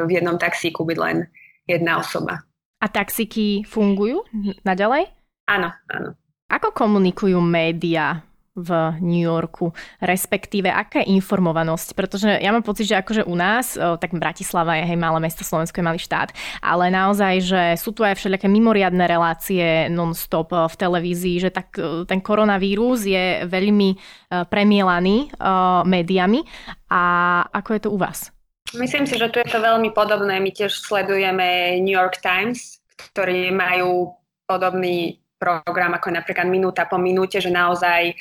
v 0.05 0.09
jednom 0.09 0.37
taxíku 0.37 0.85
byť 0.85 0.97
len 0.97 1.25
jedna 1.65 2.01
osoba. 2.01 2.45
A 2.79 2.85
taxíky 2.87 3.65
fungujú 3.67 4.23
naďalej? 4.63 5.11
Áno, 5.49 5.73
áno. 5.89 6.09
Ako 6.49 6.73
komunikujú 6.73 7.37
médiá 7.41 8.25
v 8.59 8.99
New 8.99 9.23
Yorku, 9.23 9.71
respektíve 10.03 10.67
aká 10.67 10.99
je 10.99 11.15
informovanosť? 11.15 11.95
Pretože 11.95 12.29
ja 12.43 12.51
mám 12.51 12.67
pocit, 12.67 12.91
že 12.91 12.99
akože 12.99 13.23
u 13.23 13.35
nás, 13.39 13.79
tak 13.79 14.11
Bratislava 14.11 14.75
je 14.77 14.91
hej 14.91 14.99
malé 14.99 15.23
mesto, 15.23 15.47
Slovensko 15.47 15.79
je 15.79 15.87
malý 15.87 15.99
štát, 16.03 16.35
ale 16.59 16.91
naozaj, 16.91 17.33
že 17.39 17.63
sú 17.79 17.95
tu 17.95 18.03
aj 18.03 18.19
všelijaké 18.19 18.51
mimoriadne 18.51 19.07
relácie 19.07 19.87
non-stop 19.87 20.51
v 20.51 20.75
televízii, 20.75 21.47
že 21.47 21.55
tak 21.55 21.79
ten 22.05 22.19
koronavírus 22.19 23.07
je 23.07 23.47
veľmi 23.47 23.95
premielaný 24.51 25.31
médiami. 25.87 26.43
A 26.91 27.01
ako 27.55 27.69
je 27.73 27.81
to 27.85 27.89
u 27.93 27.97
vás? 28.01 28.33
Myslím 28.77 29.09
si, 29.09 29.17
že 29.17 29.33
tu 29.33 29.41
je 29.41 29.49
to 29.49 29.61
veľmi 29.61 29.89
podobné. 29.97 30.37
My 30.37 30.53
tiež 30.53 30.73
sledujeme 30.77 31.77
New 31.81 31.93
York 31.93 32.21
Times, 32.21 32.81
ktorí 32.97 33.49
majú 33.49 34.13
podobný 34.45 35.21
program 35.39 35.95
ako 35.95 36.11
napríklad 36.11 36.51
minúta 36.51 36.83
po 36.83 36.99
minúte, 36.99 37.39
že 37.39 37.47
naozaj 37.47 38.11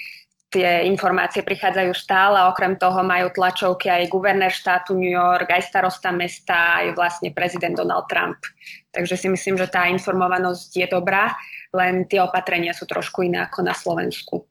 tie 0.49 0.89
informácie 0.89 1.45
prichádzajú 1.45 1.93
stále 1.93 2.41
a 2.41 2.49
okrem 2.49 2.81
toho 2.81 3.05
majú 3.05 3.29
tlačovky 3.29 3.93
aj 3.93 4.09
guvernér 4.09 4.49
štátu 4.49 4.97
New 4.97 5.13
York, 5.13 5.49
aj 5.49 5.69
starosta 5.69 6.09
mesta, 6.09 6.81
aj 6.81 6.97
vlastne 6.97 7.29
prezident 7.37 7.77
Donald 7.77 8.09
Trump. 8.09 8.41
Takže 8.89 9.15
si 9.17 9.29
myslím, 9.29 9.61
že 9.61 9.69
tá 9.69 9.85
informovanosť 9.93 10.71
je 10.73 10.87
dobrá, 10.89 11.37
len 11.77 12.09
tie 12.09 12.25
opatrenia 12.25 12.73
sú 12.73 12.89
trošku 12.89 13.29
iné 13.29 13.45
ako 13.45 13.61
na 13.61 13.77
Slovensku. 13.77 14.49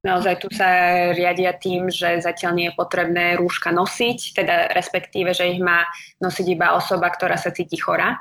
Naozaj 0.00 0.34
tu 0.40 0.48
sa 0.48 0.68
riadia 1.12 1.52
tým, 1.52 1.92
že 1.92 2.24
zatiaľ 2.24 2.52
nie 2.56 2.66
je 2.72 2.78
potrebné 2.78 3.36
rúška 3.36 3.68
nosiť, 3.68 4.18
teda 4.32 4.72
respektíve, 4.72 5.36
že 5.36 5.52
ich 5.52 5.60
má 5.60 5.84
nosiť 6.24 6.46
iba 6.56 6.72
osoba, 6.72 7.12
ktorá 7.12 7.36
sa 7.36 7.52
cíti 7.52 7.76
chora 7.76 8.16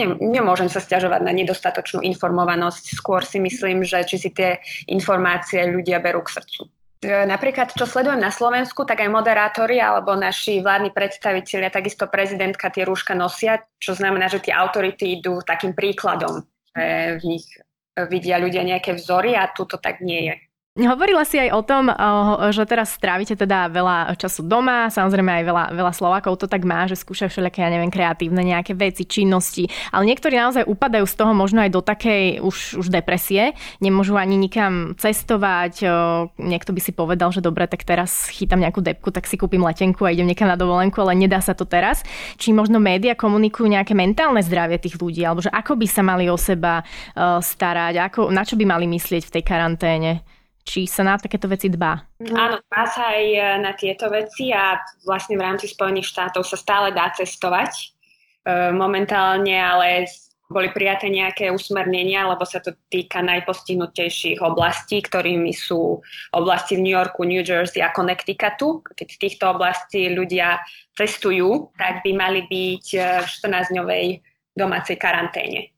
nemôžem 0.00 0.72
sa 0.72 0.80
stiažovať 0.80 1.20
na 1.20 1.32
nedostatočnú 1.36 2.00
informovanosť. 2.00 2.96
Skôr 2.96 3.20
si 3.24 3.36
myslím, 3.40 3.84
že 3.84 4.04
či 4.08 4.16
si 4.16 4.30
tie 4.32 4.56
informácie 4.88 5.68
ľudia 5.68 6.00
berú 6.00 6.24
k 6.24 6.40
srdcu. 6.40 6.62
E, 7.02 7.28
napríklad, 7.28 7.74
čo 7.76 7.84
sledujem 7.84 8.22
na 8.22 8.32
Slovensku, 8.32 8.86
tak 8.88 9.04
aj 9.04 9.10
moderátori 9.12 9.82
alebo 9.82 10.16
naši 10.16 10.62
vládni 10.62 10.94
predstavitelia, 10.94 11.68
takisto 11.68 12.08
prezidentka 12.08 12.72
tie 12.72 12.86
rúška 12.88 13.12
nosia, 13.12 13.60
čo 13.76 13.92
znamená, 13.92 14.32
že 14.32 14.40
tie 14.40 14.54
autority 14.54 15.20
idú 15.20 15.42
takým 15.44 15.76
príkladom, 15.76 16.46
že 16.72 17.18
v 17.20 17.36
nich 17.36 17.46
vidia 18.08 18.40
ľudia 18.40 18.64
nejaké 18.64 18.96
vzory 18.96 19.36
a 19.36 19.50
tu 19.52 19.68
to 19.68 19.76
tak 19.76 20.00
nie 20.00 20.32
je. 20.32 20.34
Hovorila 20.72 21.20
si 21.28 21.36
aj 21.36 21.52
o 21.52 21.60
tom, 21.60 21.92
že 22.48 22.64
teraz 22.64 22.96
strávite 22.96 23.36
teda 23.36 23.68
veľa 23.68 24.16
času 24.16 24.40
doma, 24.40 24.88
samozrejme 24.88 25.28
aj 25.28 25.44
veľa, 25.44 25.64
veľa 25.76 25.92
Slovákov 25.92 26.40
to 26.40 26.48
tak 26.48 26.64
má, 26.64 26.88
že 26.88 26.96
skúšajú 26.96 27.28
všelijaké, 27.28 27.60
ja 27.60 27.68
neviem, 27.68 27.92
kreatívne 27.92 28.40
nejaké 28.40 28.72
veci, 28.72 29.04
činnosti, 29.04 29.68
ale 29.92 30.08
niektorí 30.08 30.32
naozaj 30.32 30.64
upadajú 30.64 31.04
z 31.04 31.12
toho 31.12 31.36
možno 31.36 31.60
aj 31.60 31.76
do 31.76 31.84
takej 31.84 32.40
už, 32.40 32.80
už 32.80 32.88
depresie, 32.88 33.52
nemôžu 33.84 34.16
ani 34.16 34.40
nikam 34.40 34.96
cestovať, 34.96 35.84
niekto 36.40 36.72
by 36.72 36.80
si 36.80 36.96
povedal, 36.96 37.28
že 37.36 37.44
dobre, 37.44 37.68
tak 37.68 37.84
teraz 37.84 38.32
chytám 38.32 38.64
nejakú 38.64 38.80
depku, 38.80 39.12
tak 39.12 39.28
si 39.28 39.36
kúpim 39.36 39.60
letenku 39.60 40.08
a 40.08 40.16
idem 40.16 40.24
niekam 40.24 40.48
na 40.48 40.56
dovolenku, 40.56 40.96
ale 41.04 41.20
nedá 41.20 41.44
sa 41.44 41.52
to 41.52 41.68
teraz. 41.68 42.00
Či 42.40 42.56
možno 42.56 42.80
média 42.80 43.12
komunikujú 43.12 43.68
nejaké 43.68 43.92
mentálne 43.92 44.40
zdravie 44.40 44.80
tých 44.80 44.96
ľudí, 44.96 45.20
alebo 45.20 45.44
že 45.44 45.52
ako 45.52 45.76
by 45.76 45.84
sa 45.84 46.00
mali 46.00 46.32
o 46.32 46.40
seba 46.40 46.80
starať, 47.44 48.08
ako, 48.08 48.32
na 48.32 48.40
čo 48.40 48.56
by 48.56 48.64
mali 48.64 48.88
myslieť 48.88 49.28
v 49.28 49.34
tej 49.36 49.44
karanténe? 49.44 50.24
Či 50.62 50.86
sa 50.86 51.02
na 51.02 51.18
takéto 51.18 51.50
veci 51.50 51.66
dbá? 51.66 52.22
Áno, 52.32 52.62
dbá 52.62 52.82
sa 52.86 53.12
aj 53.14 53.24
e, 53.34 53.40
na 53.62 53.72
tieto 53.74 54.06
veci 54.08 54.54
a 54.54 54.78
vlastne 55.02 55.34
v 55.34 55.44
rámci 55.44 55.66
Spojených 55.66 56.08
štátov 56.08 56.46
sa 56.46 56.56
stále 56.56 56.94
dá 56.94 57.10
cestovať. 57.10 57.72
E, 57.74 57.84
momentálne 58.70 59.58
ale 59.58 60.06
boli 60.52 60.68
prijaté 60.68 61.08
nejaké 61.08 61.48
usmernenia, 61.48 62.28
lebo 62.28 62.44
sa 62.44 62.60
to 62.60 62.76
týka 62.92 63.24
najpostihnutejších 63.24 64.44
oblastí, 64.44 65.00
ktorými 65.00 65.50
sú 65.56 65.98
oblasti 66.36 66.76
v 66.76 66.84
New 66.84 66.94
Yorku, 66.94 67.24
New 67.24 67.40
Jersey 67.40 67.80
a 67.80 67.90
Connecticutu. 67.90 68.84
Keď 68.84 69.08
v 69.08 69.20
týchto 69.20 69.44
oblastí 69.48 70.12
ľudia 70.12 70.60
cestujú, 70.92 71.72
tak 71.80 72.04
by 72.04 72.12
mali 72.12 72.44
byť 72.46 72.86
e, 72.94 72.98
v 73.24 73.26
14-dňovej 73.26 74.04
domácej 74.52 75.00
karanténe. 75.00 75.72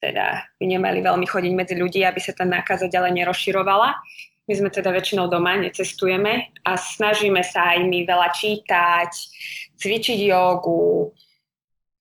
Teda 0.00 0.48
by 0.56 0.64
nemali 0.64 1.04
veľmi 1.04 1.28
chodiť 1.28 1.52
medzi 1.52 1.74
ľudí, 1.76 2.00
aby 2.02 2.18
sa 2.18 2.32
tá 2.32 2.48
nákaza 2.48 2.88
ďalej 2.88 3.20
nerozširovala. 3.20 4.00
My 4.48 4.52
sme 4.56 4.72
teda 4.72 4.90
väčšinou 4.90 5.28
doma, 5.28 5.60
necestujeme 5.60 6.56
a 6.64 6.74
snažíme 6.74 7.44
sa 7.44 7.76
aj 7.76 7.86
my 7.86 8.08
veľa 8.08 8.28
čítať, 8.32 9.12
cvičiť 9.76 10.18
jogu, 10.26 11.12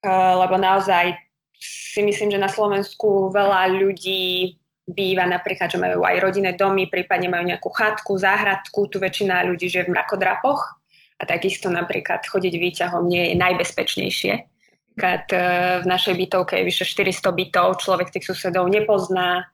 eh, 0.01 0.33
lebo 0.39 0.55
naozaj 0.55 1.13
si 1.59 2.01
myslím, 2.01 2.31
že 2.31 2.39
na 2.39 2.47
Slovensku 2.47 3.29
veľa 3.35 3.67
ľudí 3.75 4.55
býva 4.89 5.29
napríklad, 5.29 5.69
že 5.69 5.77
majú 5.77 6.01
aj 6.01 6.17
rodinné 6.17 6.57
domy, 6.57 6.89
prípadne 6.89 7.29
majú 7.29 7.45
nejakú 7.45 7.69
chatku, 7.69 8.17
záhradku, 8.17 8.89
tu 8.89 8.97
väčšina 8.97 9.45
ľudí 9.45 9.69
žije 9.69 9.85
v 9.85 9.93
mrakodrapoch 9.93 10.81
a 11.19 11.23
takisto 11.27 11.69
napríklad 11.69 12.25
chodiť 12.25 12.53
výťahom 12.57 13.05
nie 13.05 13.29
je 13.29 13.35
najbezpečnejšie. 13.37 14.33
Napríklad 14.95 15.25
eh, 15.31 15.41
v 15.81 15.85
našej 15.85 16.13
bytovke 16.17 16.53
je 16.57 16.67
vyše 16.67 16.85
400 16.85 17.29
bytov, 17.33 17.81
človek 17.83 18.13
tých 18.13 18.25
susedov 18.25 18.65
nepozná, 18.69 19.45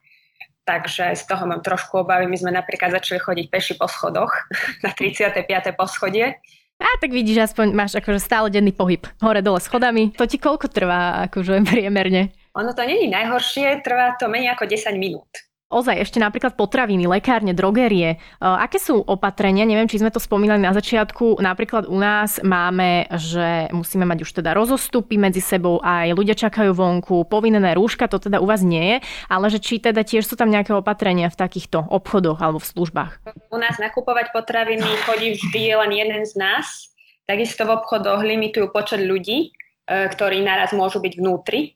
Takže 0.66 1.14
z 1.14 1.22
toho 1.30 1.46
mám 1.46 1.62
trošku 1.62 2.02
obavy. 2.02 2.26
My 2.26 2.34
sme 2.34 2.50
napríklad 2.50 2.90
začali 2.90 3.22
chodiť 3.22 3.46
peši 3.54 3.74
po 3.78 3.86
schodoch 3.86 4.34
na 4.84 4.90
35. 4.90 5.46
poschodie, 5.78 6.42
A 6.76 6.90
tak 7.00 7.14
vidíš, 7.14 7.54
aspoň 7.54 7.72
máš 7.72 7.96
akože 7.96 8.18
stále 8.20 8.50
denný 8.50 8.74
pohyb. 8.74 9.06
Hore, 9.22 9.40
dole 9.40 9.62
schodami. 9.62 10.12
To 10.18 10.26
ti 10.26 10.42
koľko 10.42 10.68
trvá 10.68 11.24
akože 11.30 11.62
priemerne? 11.70 12.34
Ono 12.58 12.74
to 12.74 12.82
není 12.82 13.06
najhoršie, 13.08 13.80
trvá 13.86 14.18
to 14.18 14.26
menej 14.26 14.58
ako 14.58 14.66
10 14.66 14.98
minút. 14.98 15.45
Ozaj, 15.66 15.98
ešte 15.98 16.22
napríklad 16.22 16.54
potraviny, 16.54 17.10
lekárne, 17.10 17.50
drogerie. 17.50 18.14
E, 18.14 18.16
aké 18.38 18.78
sú 18.78 19.02
opatrenia? 19.02 19.66
Neviem, 19.66 19.90
či 19.90 19.98
sme 19.98 20.14
to 20.14 20.22
spomínali 20.22 20.62
na 20.62 20.70
začiatku. 20.70 21.42
Napríklad 21.42 21.90
u 21.90 21.98
nás 21.98 22.38
máme, 22.38 23.10
že 23.10 23.66
musíme 23.74 24.06
mať 24.06 24.22
už 24.22 24.30
teda 24.30 24.54
rozostupy 24.54 25.18
medzi 25.18 25.42
sebou, 25.42 25.82
aj 25.82 26.14
ľudia 26.14 26.38
čakajú 26.38 26.70
vonku, 26.70 27.26
povinné 27.26 27.58
rúška, 27.74 28.06
to 28.06 28.22
teda 28.22 28.38
u 28.38 28.46
vás 28.46 28.62
nie 28.62 28.94
je, 28.94 28.96
ale 29.26 29.50
že 29.50 29.58
či 29.58 29.82
teda 29.82 30.06
tiež 30.06 30.22
sú 30.22 30.38
tam 30.38 30.54
nejaké 30.54 30.70
opatrenia 30.70 31.34
v 31.34 31.38
takýchto 31.38 31.82
obchodoch 31.90 32.38
alebo 32.38 32.62
v 32.62 32.70
službách? 32.70 33.12
U 33.50 33.58
nás 33.58 33.74
nakupovať 33.82 34.30
potraviny 34.30 34.86
chodí 35.02 35.34
vždy 35.34 35.82
len 35.82 35.90
jeden 35.90 36.22
z 36.22 36.38
nás. 36.38 36.94
Takisto 37.26 37.66
v 37.66 37.74
obchodoch 37.74 38.22
limitujú 38.22 38.70
počet 38.70 39.02
ľudí, 39.02 39.50
e, 39.50 40.06
ktorí 40.14 40.46
naraz 40.46 40.70
môžu 40.70 41.02
byť 41.02 41.12
vnútri 41.18 41.75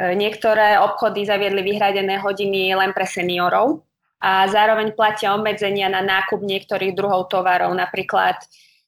niektoré 0.00 0.80
obchody 0.80 1.28
zaviedli 1.28 1.60
vyhradené 1.60 2.16
hodiny 2.16 2.72
len 2.72 2.96
pre 2.96 3.04
seniorov 3.04 3.84
a 4.20 4.48
zároveň 4.48 4.96
platia 4.96 5.36
obmedzenia 5.36 5.92
na 5.92 6.00
nákup 6.00 6.40
niektorých 6.40 6.96
druhov 6.96 7.28
tovarov. 7.28 7.72
Napríklad 7.76 8.40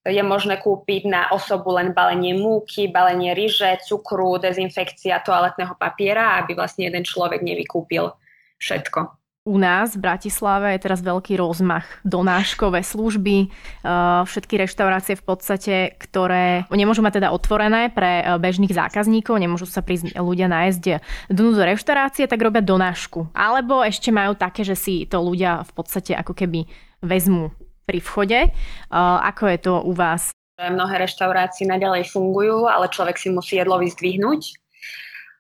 je 0.03 0.21
možné 0.25 0.59
kúpiť 0.59 1.07
na 1.07 1.23
osobu 1.31 1.79
len 1.79 1.95
balenie 1.95 2.35
múky, 2.35 2.91
balenie 2.91 3.37
ryže, 3.39 3.79
cukru, 3.87 4.41
dezinfekcia 4.41 5.23
toaletného 5.23 5.79
papiera, 5.79 6.43
aby 6.43 6.59
vlastne 6.59 6.91
jeden 6.91 7.07
človek 7.07 7.39
nevykúpil 7.45 8.11
všetko 8.59 9.22
u 9.43 9.59
nás 9.59 9.99
v 9.99 10.07
Bratislave 10.07 10.79
je 10.79 10.87
teraz 10.87 11.03
veľký 11.03 11.35
rozmach 11.35 11.99
donáškové 12.07 12.87
služby, 12.87 13.51
uh, 13.83 14.23
všetky 14.23 14.55
reštaurácie 14.55 15.19
v 15.19 15.25
podstate, 15.27 15.75
ktoré 15.99 16.71
nemôžu 16.71 17.03
mať 17.03 17.19
teda 17.19 17.35
otvorené 17.35 17.91
pre 17.91 18.23
uh, 18.23 18.39
bežných 18.39 18.71
zákazníkov, 18.71 19.43
nemôžu 19.43 19.67
sa 19.67 19.83
prísť 19.83 20.15
ľudia 20.15 20.47
nájsť 20.47 20.85
dnu 21.35 21.59
do 21.59 21.63
reštaurácie, 21.67 22.31
tak 22.31 22.39
robia 22.39 22.63
donášku. 22.63 23.35
Alebo 23.35 23.83
ešte 23.83 24.15
majú 24.15 24.39
také, 24.39 24.63
že 24.63 24.79
si 24.79 25.11
to 25.11 25.19
ľudia 25.19 25.67
v 25.67 25.73
podstate 25.75 26.15
ako 26.15 26.39
keby 26.39 26.71
vezmú 27.03 27.51
pri 27.83 27.99
vchode. 27.99 28.39
Uh, 28.95 29.19
ako 29.27 29.43
je 29.51 29.59
to 29.59 29.73
u 29.83 29.91
vás? 29.91 30.31
Mnohé 30.63 31.03
reštaurácie 31.03 31.67
naďalej 31.67 32.15
fungujú, 32.15 32.71
ale 32.71 32.87
človek 32.87 33.19
si 33.19 33.27
musí 33.35 33.59
jedlo 33.59 33.83
vyzdvihnúť 33.83 34.62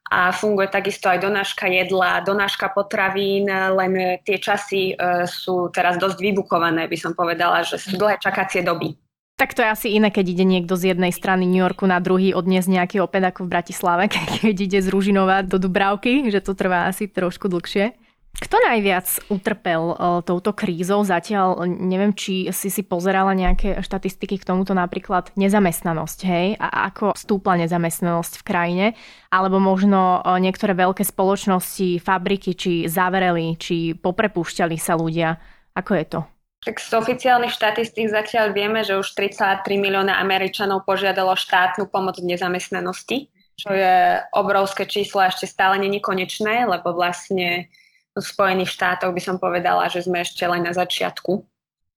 a 0.09 0.29
funguje 0.35 0.69
takisto 0.69 1.09
aj 1.09 1.25
donáška 1.25 1.71
jedla, 1.71 2.21
donáška 2.21 2.69
potravín, 2.75 3.49
len 3.49 4.21
tie 4.27 4.37
časy 4.37 4.93
e, 4.93 5.25
sú 5.25 5.73
teraz 5.73 5.97
dosť 5.97 6.21
vybukované, 6.21 6.85
by 6.85 6.99
som 7.01 7.13
povedala, 7.17 7.65
že 7.65 7.81
sú 7.81 7.97
dlhé 7.97 8.21
čakacie 8.21 8.61
doby. 8.61 8.93
Tak 9.41 9.57
to 9.57 9.65
je 9.65 9.73
asi 9.73 9.89
iné, 9.97 10.13
keď 10.13 10.39
ide 10.39 10.45
niekto 10.45 10.77
z 10.77 10.93
jednej 10.93 11.11
strany 11.11 11.49
New 11.49 11.65
Yorku 11.65 11.89
na 11.89 11.99
druhý 11.99 12.37
odniesť 12.37 12.69
nejaký 12.69 12.97
oped 13.01 13.25
ako 13.25 13.49
v 13.49 13.53
Bratislave, 13.57 14.05
keď 14.13 14.57
ide 14.57 14.79
z 14.85 14.89
Ružinova 14.93 15.43
do 15.43 15.57
Dubravky, 15.57 16.29
že 16.29 16.45
to 16.45 16.53
trvá 16.53 16.87
asi 16.93 17.09
trošku 17.09 17.49
dlhšie. 17.49 18.02
Kto 18.33 18.57
najviac 18.65 19.29
utrpel 19.29 19.93
uh, 19.93 20.25
touto 20.25 20.57
krízou? 20.57 21.05
Zatiaľ 21.05 21.69
neviem, 21.69 22.17
či 22.17 22.49
si 22.51 22.73
si 22.73 22.81
pozerala 22.81 23.37
nejaké 23.37 23.85
štatistiky 23.85 24.41
k 24.41 24.49
tomuto, 24.49 24.73
napríklad 24.73 25.31
nezamestnanosť, 25.37 26.19
hej? 26.25 26.47
A 26.57 26.89
ako 26.89 27.13
stúpla 27.13 27.61
nezamestnanosť 27.61 28.41
v 28.41 28.47
krajine? 28.47 28.87
Alebo 29.29 29.61
možno 29.61 30.25
uh, 30.25 30.41
niektoré 30.41 30.73
veľké 30.73 31.05
spoločnosti, 31.05 32.01
fabriky, 32.01 32.57
či 32.57 32.73
zavereli, 32.89 33.55
či 33.61 33.93
poprepúšťali 33.95 34.77
sa 34.81 34.97
ľudia. 34.97 35.37
Ako 35.77 35.93
je 35.97 36.07
to? 36.09 36.21
Tak 36.63 36.79
z 36.79 36.95
oficiálnych 36.95 37.51
štatistík 37.51 38.07
zatiaľ 38.07 38.55
vieme, 38.55 38.87
že 38.87 38.95
už 38.95 39.19
33 39.19 39.67
milióna 39.83 40.23
Američanov 40.23 40.87
požiadalo 40.87 41.35
štátnu 41.35 41.91
pomoc 41.91 42.23
v 42.23 42.33
nezamestnanosti, 42.33 43.27
čo 43.59 43.69
je 43.75 44.23
obrovské 44.31 44.87
číslo 44.87 45.27
a 45.27 45.29
ešte 45.29 45.51
stále 45.51 45.83
není 45.83 45.99
konečné, 45.99 46.63
lebo 46.71 46.95
vlastne 46.95 47.67
v 48.13 48.25
Spojených 48.25 48.73
štátoch 48.77 49.13
by 49.13 49.23
som 49.25 49.37
povedala, 49.41 49.89
že 49.89 50.05
sme 50.05 50.21
ešte 50.21 50.45
len 50.45 50.65
na 50.65 50.77
začiatku. 50.77 51.41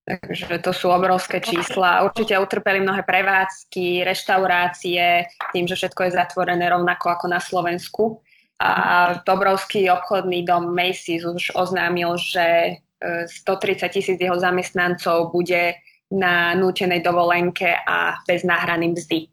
Takže 0.06 0.62
to 0.62 0.70
sú 0.70 0.94
obrovské 0.94 1.42
čísla. 1.42 2.06
Určite 2.06 2.38
utrpeli 2.38 2.78
mnohé 2.78 3.02
prevádzky, 3.02 4.06
reštaurácie, 4.06 5.26
tým, 5.50 5.66
že 5.66 5.74
všetko 5.74 6.02
je 6.06 6.18
zatvorené 6.22 6.70
rovnako 6.70 7.10
ako 7.10 7.26
na 7.26 7.42
Slovensku. 7.42 8.22
A 8.62 9.18
obrovský 9.26 9.90
obchodný 9.90 10.46
dom 10.46 10.72
Macy's 10.72 11.26
už 11.26 11.58
oznámil, 11.58 12.16
že 12.22 12.80
130 13.02 13.42
e, 13.84 13.90
tisíc 13.92 14.18
jeho 14.22 14.38
zamestnancov 14.40 15.34
bude 15.34 15.76
na 16.14 16.54
nútenej 16.54 17.02
dovolenke 17.02 17.74
a 17.74 18.22
bez 18.30 18.46
náhrany 18.46 18.94
mzdy. 18.94 19.28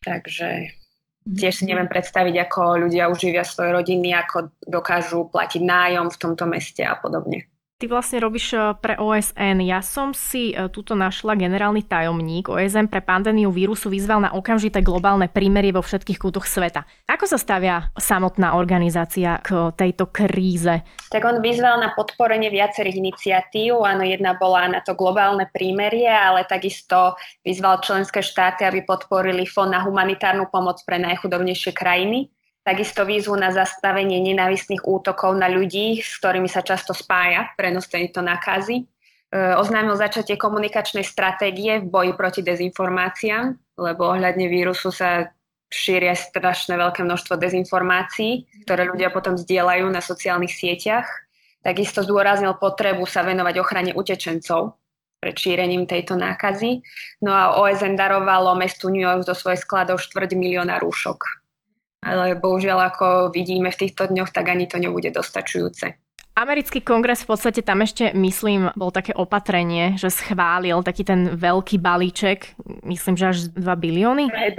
Takže 0.00 0.70
Tiež 1.24 1.56
si 1.56 1.64
neviem 1.64 1.88
predstaviť, 1.88 2.36
ako 2.44 2.84
ľudia 2.84 3.08
uživia 3.08 3.48
svoje 3.48 3.72
rodiny, 3.72 4.12
ako 4.12 4.52
dokážu 4.60 5.24
platiť 5.32 5.64
nájom 5.64 6.12
v 6.12 6.20
tomto 6.20 6.44
meste 6.44 6.84
a 6.84 7.00
podobne. 7.00 7.48
Ty 7.84 7.92
vlastne 7.92 8.16
robíš 8.16 8.56
eh, 8.56 8.72
pre 8.80 8.96
OSN. 8.96 9.60
Ja 9.60 9.84
som 9.84 10.16
si 10.16 10.56
eh, 10.56 10.72
túto 10.72 10.96
našla 10.96 11.36
generálny 11.36 11.84
tajomník 11.84 12.48
OSN 12.48 12.88
pre 12.88 13.04
pandémiu 13.04 13.52
vírusu 13.52 13.92
vyzval 13.92 14.24
na 14.24 14.32
okamžité 14.32 14.80
globálne 14.80 15.28
prímerie 15.28 15.68
vo 15.68 15.84
všetkých 15.84 16.16
kútoch 16.16 16.48
sveta. 16.48 16.88
Ako 17.04 17.28
sa 17.28 17.36
stavia 17.36 17.92
samotná 17.92 18.56
organizácia 18.56 19.36
k 19.44 19.68
tejto 19.76 20.08
kríze? 20.08 20.80
Tak 21.12 21.28
on 21.28 21.44
vyzval 21.44 21.76
na 21.84 21.92
podporenie 21.92 22.48
viacerých 22.48 23.04
iniciatív. 23.04 23.84
Áno, 23.84 24.00
jedna 24.00 24.32
bola 24.32 24.64
na 24.64 24.80
to 24.80 24.96
globálne 24.96 25.44
prímerie, 25.52 26.08
ale 26.08 26.48
takisto 26.48 27.20
vyzval 27.44 27.84
členské 27.84 28.24
štáty, 28.24 28.64
aby 28.64 28.80
podporili 28.80 29.44
fond 29.44 29.68
na 29.68 29.84
humanitárnu 29.84 30.48
pomoc 30.48 30.80
pre 30.88 30.96
najchudobnejšie 31.04 31.76
krajiny 31.76 32.32
takisto 32.64 33.04
výzvu 33.04 33.36
na 33.36 33.52
zastavenie 33.52 34.18
nenávistných 34.24 34.88
útokov 34.88 35.36
na 35.36 35.52
ľudí, 35.52 36.00
s 36.00 36.16
ktorými 36.16 36.48
sa 36.48 36.64
často 36.64 36.96
spája 36.96 37.52
prenos 37.60 37.86
tejto 37.92 38.24
nákazy. 38.24 38.76
E, 38.80 38.84
oznámil 39.60 39.92
začatie 40.00 40.40
komunikačnej 40.40 41.04
stratégie 41.04 41.84
v 41.84 41.86
boji 41.92 42.12
proti 42.16 42.40
dezinformáciám, 42.40 43.76
lebo 43.76 44.08
ohľadne 44.08 44.48
vírusu 44.48 44.88
sa 44.88 45.28
šíria 45.68 46.16
strašné 46.16 46.80
veľké 46.80 47.04
množstvo 47.04 47.36
dezinformácií, 47.36 48.64
ktoré 48.64 48.88
ľudia 48.88 49.12
potom 49.12 49.36
zdieľajú 49.36 49.84
na 49.92 50.00
sociálnych 50.00 50.56
sieťach. 50.56 51.04
Takisto 51.60 52.00
zdôraznil 52.00 52.56
potrebu 52.56 53.04
sa 53.04 53.24
venovať 53.28 53.54
ochrane 53.60 53.92
utečencov 53.92 54.80
pred 55.20 55.36
šírením 55.36 55.84
tejto 55.84 56.16
nákazy. 56.16 56.80
No 57.24 57.32
a 57.32 57.60
OSN 57.60 57.96
darovalo 57.96 58.56
mestu 58.56 58.88
New 58.88 59.04
York 59.04 59.24
do 59.28 59.36
svojej 59.36 59.60
skladov 59.60 60.00
štvrť 60.00 60.36
milióna 60.36 60.80
rúšok 60.80 61.43
ale 62.04 62.36
bohužiaľ 62.36 62.92
ako 62.92 63.06
vidíme 63.32 63.72
v 63.72 63.80
týchto 63.80 64.12
dňoch, 64.12 64.30
tak 64.30 64.52
ani 64.52 64.68
to 64.68 64.76
nebude 64.76 65.08
dostačujúce. 65.08 65.96
Americký 66.34 66.82
kongres 66.82 67.22
v 67.22 67.30
podstate 67.30 67.62
tam 67.62 67.86
ešte, 67.86 68.10
myslím, 68.10 68.74
bol 68.74 68.90
také 68.90 69.14
opatrenie, 69.14 69.94
že 69.94 70.10
schválil 70.10 70.82
taký 70.82 71.06
ten 71.06 71.30
veľký 71.30 71.78
balíček, 71.78 72.58
myslím, 72.82 73.14
že 73.14 73.30
až 73.30 73.38
2 73.54 73.62
bilióny. 73.78 74.34
2,2 74.34 74.58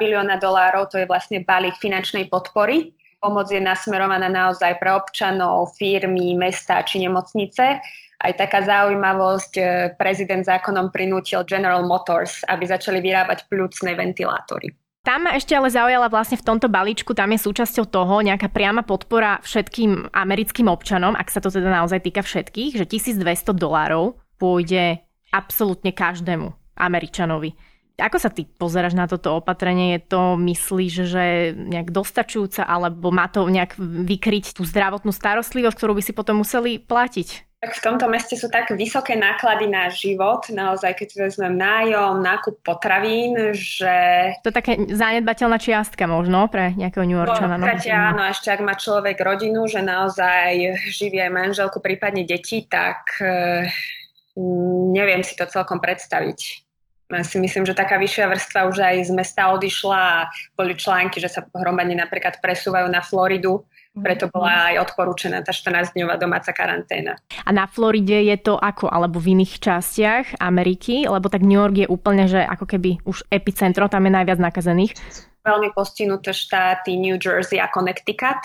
bilióna 0.00 0.40
dolárov, 0.40 0.88
to 0.88 0.96
je 0.96 1.04
vlastne 1.04 1.44
balík 1.44 1.76
finančnej 1.76 2.32
podpory. 2.32 2.96
Pomoc 3.20 3.52
je 3.52 3.60
nasmerovaná 3.60 4.32
naozaj 4.32 4.80
pre 4.80 4.88
občanov, 4.96 5.76
firmy, 5.76 6.32
mesta 6.32 6.80
či 6.80 7.04
nemocnice. 7.04 7.84
Aj 8.22 8.32
taká 8.32 8.64
zaujímavosť, 8.64 9.52
e, 9.60 9.64
prezident 10.00 10.42
zákonom 10.42 10.88
prinútil 10.88 11.44
General 11.44 11.84
Motors, 11.84 12.40
aby 12.48 12.64
začali 12.64 13.04
vyrábať 13.04 13.52
plúcne 13.52 13.92
ventilátory. 13.92 14.81
Tam 15.02 15.26
ma 15.26 15.34
ešte 15.34 15.58
ale 15.58 15.66
zaujala 15.66 16.06
vlastne 16.06 16.38
v 16.38 16.46
tomto 16.46 16.70
balíčku, 16.70 17.10
tam 17.10 17.34
je 17.34 17.42
súčasťou 17.42 17.90
toho 17.90 18.22
nejaká 18.22 18.46
priama 18.46 18.86
podpora 18.86 19.42
všetkým 19.42 20.14
americkým 20.14 20.70
občanom, 20.70 21.18
ak 21.18 21.26
sa 21.26 21.42
to 21.42 21.50
teda 21.50 21.74
naozaj 21.74 22.06
týka 22.06 22.22
všetkých, 22.22 22.78
že 22.78 22.86
1200 22.86 23.50
dolárov 23.50 24.14
pôjde 24.38 25.02
absolútne 25.34 25.90
každému 25.90 26.54
Američanovi. 26.78 27.50
Ako 27.98 28.22
sa 28.22 28.30
ty 28.30 28.46
pozeráš 28.46 28.94
na 28.94 29.10
toto 29.10 29.42
opatrenie? 29.42 29.98
Je 29.98 30.06
to, 30.06 30.38
myslíš, 30.38 30.94
že 31.10 31.24
nejak 31.58 31.90
dostačujúca, 31.90 32.62
alebo 32.62 33.10
má 33.10 33.26
to 33.26 33.42
nejak 33.50 33.74
vykryť 33.82 34.54
tú 34.54 34.62
zdravotnú 34.62 35.10
starostlivosť, 35.10 35.76
ktorú 35.82 35.98
by 35.98 36.02
si 36.06 36.14
potom 36.14 36.46
museli 36.46 36.78
platiť? 36.78 37.51
Tak 37.62 37.78
v 37.78 37.84
tomto 37.94 38.10
meste 38.10 38.34
sú 38.34 38.50
tak 38.50 38.74
vysoké 38.74 39.14
náklady 39.14 39.70
na 39.70 39.86
život, 39.86 40.42
naozaj 40.50 40.98
keď 40.98 41.30
vezmem 41.30 41.54
nájom, 41.54 42.18
nákup 42.18 42.58
potravín, 42.58 43.54
že... 43.54 43.94
To 44.42 44.50
je 44.50 44.58
také 44.58 44.74
zanedbateľná 44.90 45.62
čiastka 45.62 46.10
možno 46.10 46.50
pre 46.50 46.74
nejakého 46.74 47.06
New 47.06 47.14
Yorkčana. 47.14 47.62
No, 47.62 47.70
áno, 47.70 48.22
ešte 48.26 48.50
ak 48.50 48.66
má 48.66 48.74
človek 48.74 49.14
rodinu, 49.22 49.70
že 49.70 49.78
naozaj 49.78 50.74
živí 50.90 51.22
aj 51.22 51.30
manželku, 51.30 51.78
prípadne 51.78 52.26
deti, 52.26 52.66
tak 52.66 53.22
e, 53.22 53.70
neviem 54.90 55.22
si 55.22 55.38
to 55.38 55.46
celkom 55.46 55.78
predstaviť. 55.78 56.66
Ja 57.14 57.22
si 57.22 57.38
myslím, 57.38 57.62
že 57.62 57.78
taká 57.78 57.94
vyššia 57.94 58.26
vrstva 58.26 58.60
už 58.74 58.76
aj 58.82 58.96
z 59.06 59.12
mesta 59.14 59.54
odišla 59.54 60.00
a 60.02 60.26
boli 60.58 60.74
články, 60.74 61.22
že 61.22 61.30
sa 61.30 61.46
hromadne 61.54 61.94
napríklad 61.94 62.42
presúvajú 62.42 62.90
na 62.90 63.06
Floridu, 63.06 63.68
preto 63.92 64.24
bola 64.32 64.72
aj 64.72 64.88
odporúčená 64.88 65.44
tá 65.44 65.52
14-dňová 65.52 66.16
domáca 66.16 66.48
karanténa. 66.56 67.20
A 67.44 67.50
na 67.52 67.68
Floride 67.68 68.24
je 68.24 68.36
to 68.40 68.56
ako, 68.56 68.88
alebo 68.88 69.20
v 69.20 69.36
iných 69.36 69.60
častiach 69.60 70.40
Ameriky, 70.40 71.04
lebo 71.04 71.28
tak 71.28 71.44
New 71.44 71.60
York 71.60 71.76
je 71.84 71.88
úplne, 71.88 72.24
že 72.24 72.40
ako 72.40 72.64
keby 72.64 73.04
už 73.04 73.28
epicentro, 73.28 73.92
tam 73.92 74.08
je 74.08 74.12
najviac 74.16 74.40
nakazených. 74.40 74.96
Veľmi 75.44 75.76
postihnuté 75.76 76.32
štáty 76.32 76.96
New 76.96 77.20
Jersey 77.20 77.60
a 77.60 77.68
Connecticut. 77.68 78.40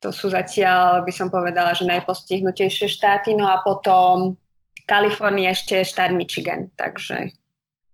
To 0.00 0.10
sú 0.10 0.32
zatiaľ, 0.32 1.04
by 1.06 1.12
som 1.12 1.28
povedala, 1.28 1.76
že 1.76 1.86
najpostihnutejšie 1.86 2.88
štáty. 2.90 3.36
No 3.36 3.46
a 3.46 3.62
potom 3.62 4.34
Kalifornia 4.88 5.52
ešte 5.54 5.84
štát 5.86 6.10
Michigan. 6.10 6.72
Takže 6.74 7.30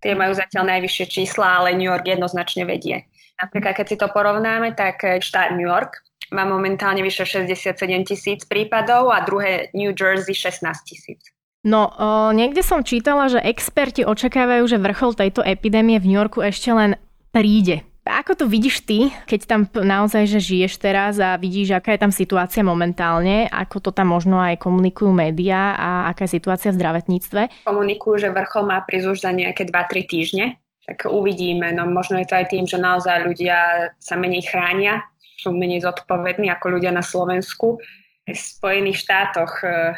tie 0.01 0.13
majú 0.15 0.33
zatiaľ 0.33 0.79
najvyššie 0.79 1.07
čísla, 1.11 1.61
ale 1.61 1.77
New 1.77 1.91
York 1.91 2.07
jednoznačne 2.07 2.63
vedie. 2.65 3.05
Napríklad, 3.37 3.77
keď 3.77 3.87
si 3.91 3.97
to 4.01 4.09
porovnáme, 4.09 4.73
tak 4.79 5.03
štát 5.03 5.53
New 5.53 5.67
York 5.67 6.06
má 6.35 6.43
momentálne 6.47 7.03
vyše 7.03 7.27
67 7.27 7.77
tisíc 8.07 8.41
prípadov 8.47 9.15
a 9.15 9.23
druhé 9.23 9.71
New 9.77 9.95
Jersey 9.95 10.35
16 10.35 10.63
tisíc. 10.87 11.21
No, 11.67 11.91
o, 11.91 12.31
niekde 12.31 12.63
som 12.63 12.87
čítala, 12.87 13.27
že 13.27 13.43
experti 13.43 14.07
očakávajú, 14.07 14.71
že 14.71 14.79
vrchol 14.79 15.19
tejto 15.19 15.43
epidémie 15.43 15.99
v 15.99 16.15
New 16.15 16.19
Yorku 16.19 16.39
ešte 16.39 16.71
len 16.71 16.95
príde. 17.35 17.83
Ako 18.07 18.39
to 18.39 18.47
vidíš 18.47 18.87
ty, 18.87 19.11
keď 19.27 19.41
tam 19.51 19.61
naozaj 19.67 20.31
že 20.31 20.39
žiješ 20.39 20.79
teraz 20.79 21.19
a 21.19 21.35
vidíš, 21.35 21.75
aká 21.75 21.99
je 21.99 22.07
tam 22.07 22.15
situácia 22.15 22.63
momentálne, 22.63 23.51
ako 23.51 23.83
to 23.83 23.91
tam 23.91 24.15
možno 24.15 24.39
aj 24.39 24.63
komunikujú 24.63 25.11
médiá 25.11 25.75
a 25.75 25.89
aká 26.15 26.31
je 26.31 26.39
situácia 26.39 26.71
v 26.71 26.79
zdravotníctve? 26.79 27.67
Komunikujú, 27.67 28.15
že 28.23 28.29
vrchol 28.31 28.71
má 28.71 28.79
prísť 28.87 29.07
už 29.11 29.19
za 29.27 29.35
nejaké 29.35 29.67
2-3 29.67 30.07
týždne, 30.07 30.47
tak 30.87 31.11
uvidíme. 31.11 31.75
No 31.75 31.91
možno 31.91 32.23
je 32.23 32.31
to 32.31 32.39
aj 32.39 32.47
tým, 32.55 32.71
že 32.71 32.79
naozaj 32.79 33.27
ľudia 33.27 33.91
sa 33.99 34.15
menej 34.15 34.47
chránia, 34.47 35.03
sú 35.47 35.55
menej 35.55 35.87
zodpovední 35.87 36.51
ako 36.51 36.75
ľudia 36.75 36.91
na 36.91 37.07
Slovensku. 37.07 37.79
V 38.27 38.35
Spojených 38.35 39.07
štátoch 39.07 39.63
e, 39.63 39.95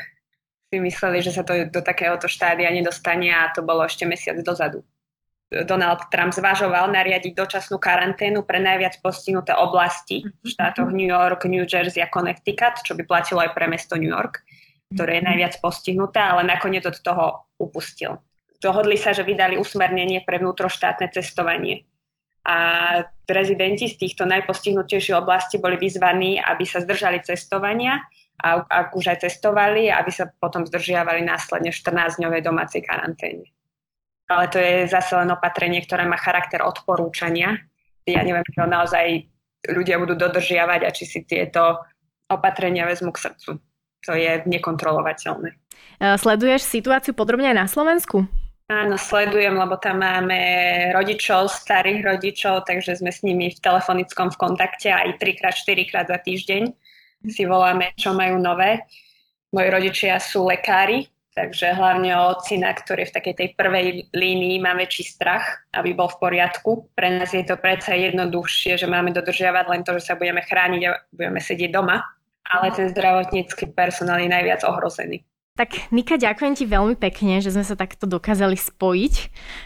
si 0.69 0.77
mysleli, 0.77 1.25
že 1.25 1.33
sa 1.33 1.41
to 1.41 1.57
do 1.73 1.81
takéhoto 1.81 2.29
štádia 2.29 2.69
nedostane 2.69 3.33
a 3.33 3.49
to 3.49 3.65
bolo 3.65 3.89
ešte 3.89 4.05
mesiac 4.05 4.37
dozadu. 4.45 4.85
Donald 5.49 6.13
Trump 6.13 6.37
zvažoval 6.37 6.93
nariadiť 6.93 7.33
dočasnú 7.33 7.81
karanténu 7.81 8.45
pre 8.45 8.61
najviac 8.61 9.01
postihnuté 9.01 9.57
oblasti 9.57 10.21
v 10.21 10.45
štátoch 10.45 10.93
New 10.93 11.09
York, 11.09 11.49
New 11.49 11.65
Jersey 11.65 12.05
a 12.05 12.13
Connecticut, 12.13 12.85
čo 12.85 12.93
by 12.93 13.09
platilo 13.09 13.41
aj 13.41 13.57
pre 13.57 13.65
mesto 13.65 13.97
New 13.97 14.13
York, 14.13 14.45
ktoré 14.93 15.17
je 15.17 15.25
najviac 15.25 15.57
postihnuté, 15.65 16.21
ale 16.21 16.45
nakoniec 16.45 16.85
od 16.85 17.01
toho 17.01 17.49
upustil. 17.57 18.21
Dohodli 18.61 19.01
sa, 19.01 19.17
že 19.17 19.25
vydali 19.25 19.57
usmernenie 19.57 20.21
pre 20.21 20.37
vnútroštátne 20.37 21.09
cestovanie 21.09 21.89
a 22.49 22.57
prezidenti 23.29 23.93
z 23.93 24.01
týchto 24.01 24.25
najpostihnutejších 24.25 25.21
oblastí 25.21 25.61
boli 25.61 25.77
vyzvaní, 25.77 26.41
aby 26.41 26.65
sa 26.65 26.81
zdržali 26.81 27.21
cestovania 27.21 28.01
a 28.41 28.65
ak 28.65 28.97
už 28.97 29.13
aj 29.13 29.29
cestovali, 29.29 29.93
aby 29.93 30.09
sa 30.09 30.33
potom 30.33 30.65
zdržiavali 30.65 31.21
následne 31.21 31.69
14-dňovej 31.69 32.41
domácej 32.41 32.81
karanténe. 32.89 33.53
Ale 34.33 34.49
to 34.49 34.57
je 34.57 34.89
zase 34.89 35.13
len 35.13 35.29
opatrenie, 35.29 35.85
ktoré 35.85 36.09
má 36.09 36.17
charakter 36.17 36.65
odporúčania. 36.65 37.61
Ja 38.09 38.25
neviem, 38.25 38.45
či 38.49 38.65
ho 38.65 38.69
naozaj 38.69 39.29
ľudia 39.69 40.01
budú 40.01 40.17
dodržiavať 40.17 40.81
a 40.89 40.91
či 40.95 41.05
si 41.05 41.21
tieto 41.29 41.85
opatrenia 42.33 42.89
vezmú 42.89 43.13
k 43.13 43.29
srdcu. 43.29 43.61
To 44.09 44.13
je 44.17 44.41
nekontrolovateľné. 44.49 45.53
Sleduješ 45.99 46.65
situáciu 46.65 47.13
podrobne 47.13 47.51
aj 47.53 47.57
na 47.59 47.67
Slovensku? 47.67 48.31
Áno, 48.69 49.01
sledujem, 49.01 49.57
lebo 49.57 49.81
tam 49.81 50.05
máme 50.05 50.41
rodičov, 50.93 51.49
starých 51.49 52.05
rodičov, 52.05 52.69
takže 52.69 53.01
sme 53.01 53.09
s 53.09 53.25
nimi 53.25 53.49
v 53.49 53.63
telefonickom 53.65 54.29
v 54.29 54.37
kontakte 54.37 54.93
aj 54.93 55.17
3 55.17 55.41
4 55.41 56.05
za 56.05 56.19
týždeň. 56.21 56.63
Si 57.33 57.49
voláme, 57.49 57.97
čo 57.97 58.13
majú 58.13 58.37
nové. 58.37 58.85
Moji 59.57 59.69
rodičia 59.73 60.21
sú 60.21 60.45
lekári, 60.45 61.09
takže 61.33 61.73
hlavne 61.81 62.13
o 62.21 62.37
ocina, 62.37 62.69
ktorý 62.77 63.09
v 63.09 63.15
takej 63.17 63.35
tej 63.41 63.49
prvej 63.57 64.13
línii 64.13 64.61
má 64.61 64.77
väčší 64.77 65.17
strach, 65.17 65.65
aby 65.73 65.97
bol 65.97 66.13
v 66.13 66.29
poriadku. 66.29 66.93
Pre 66.93 67.09
nás 67.09 67.33
je 67.33 67.49
to 67.49 67.57
predsa 67.57 67.97
jednoduchšie, 67.97 68.77
že 68.77 68.85
máme 68.85 69.17
dodržiavať 69.17 69.65
len 69.65 69.81
to, 69.81 69.97
že 69.97 70.13
sa 70.13 70.15
budeme 70.21 70.45
chrániť 70.45 70.83
a 70.85 71.01
budeme 71.09 71.41
sedieť 71.41 71.73
doma, 71.73 72.05
ale 72.45 72.69
ten 72.77 72.93
zdravotnícky 72.93 73.73
personál 73.73 74.21
je 74.21 74.29
najviac 74.29 74.61
ohrozený. 74.69 75.25
Tak 75.59 75.90
Nika, 75.90 76.14
ďakujem 76.14 76.55
ti 76.55 76.71
veľmi 76.71 76.94
pekne, 76.94 77.42
že 77.42 77.51
sme 77.51 77.66
sa 77.66 77.75
takto 77.75 78.07
dokázali 78.07 78.55
spojiť. 78.55 79.14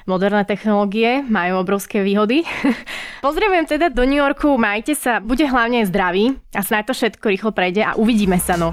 Moderné 0.08 0.40
technológie 0.48 1.20
majú 1.20 1.60
obrovské 1.60 2.00
výhody. 2.00 2.48
Pozdravujem 3.26 3.68
teda 3.68 3.92
do 3.92 4.08
New 4.08 4.16
Yorku, 4.16 4.56
majte 4.56 4.96
sa, 4.96 5.20
bude 5.20 5.44
hlavne 5.44 5.84
zdraví 5.84 6.40
a 6.56 6.64
snáď 6.64 6.88
to 6.88 6.94
všetko 6.96 7.26
rýchlo 7.28 7.52
prejde 7.52 7.84
a 7.84 7.92
uvidíme 8.00 8.40
sa 8.40 8.56
no. 8.56 8.72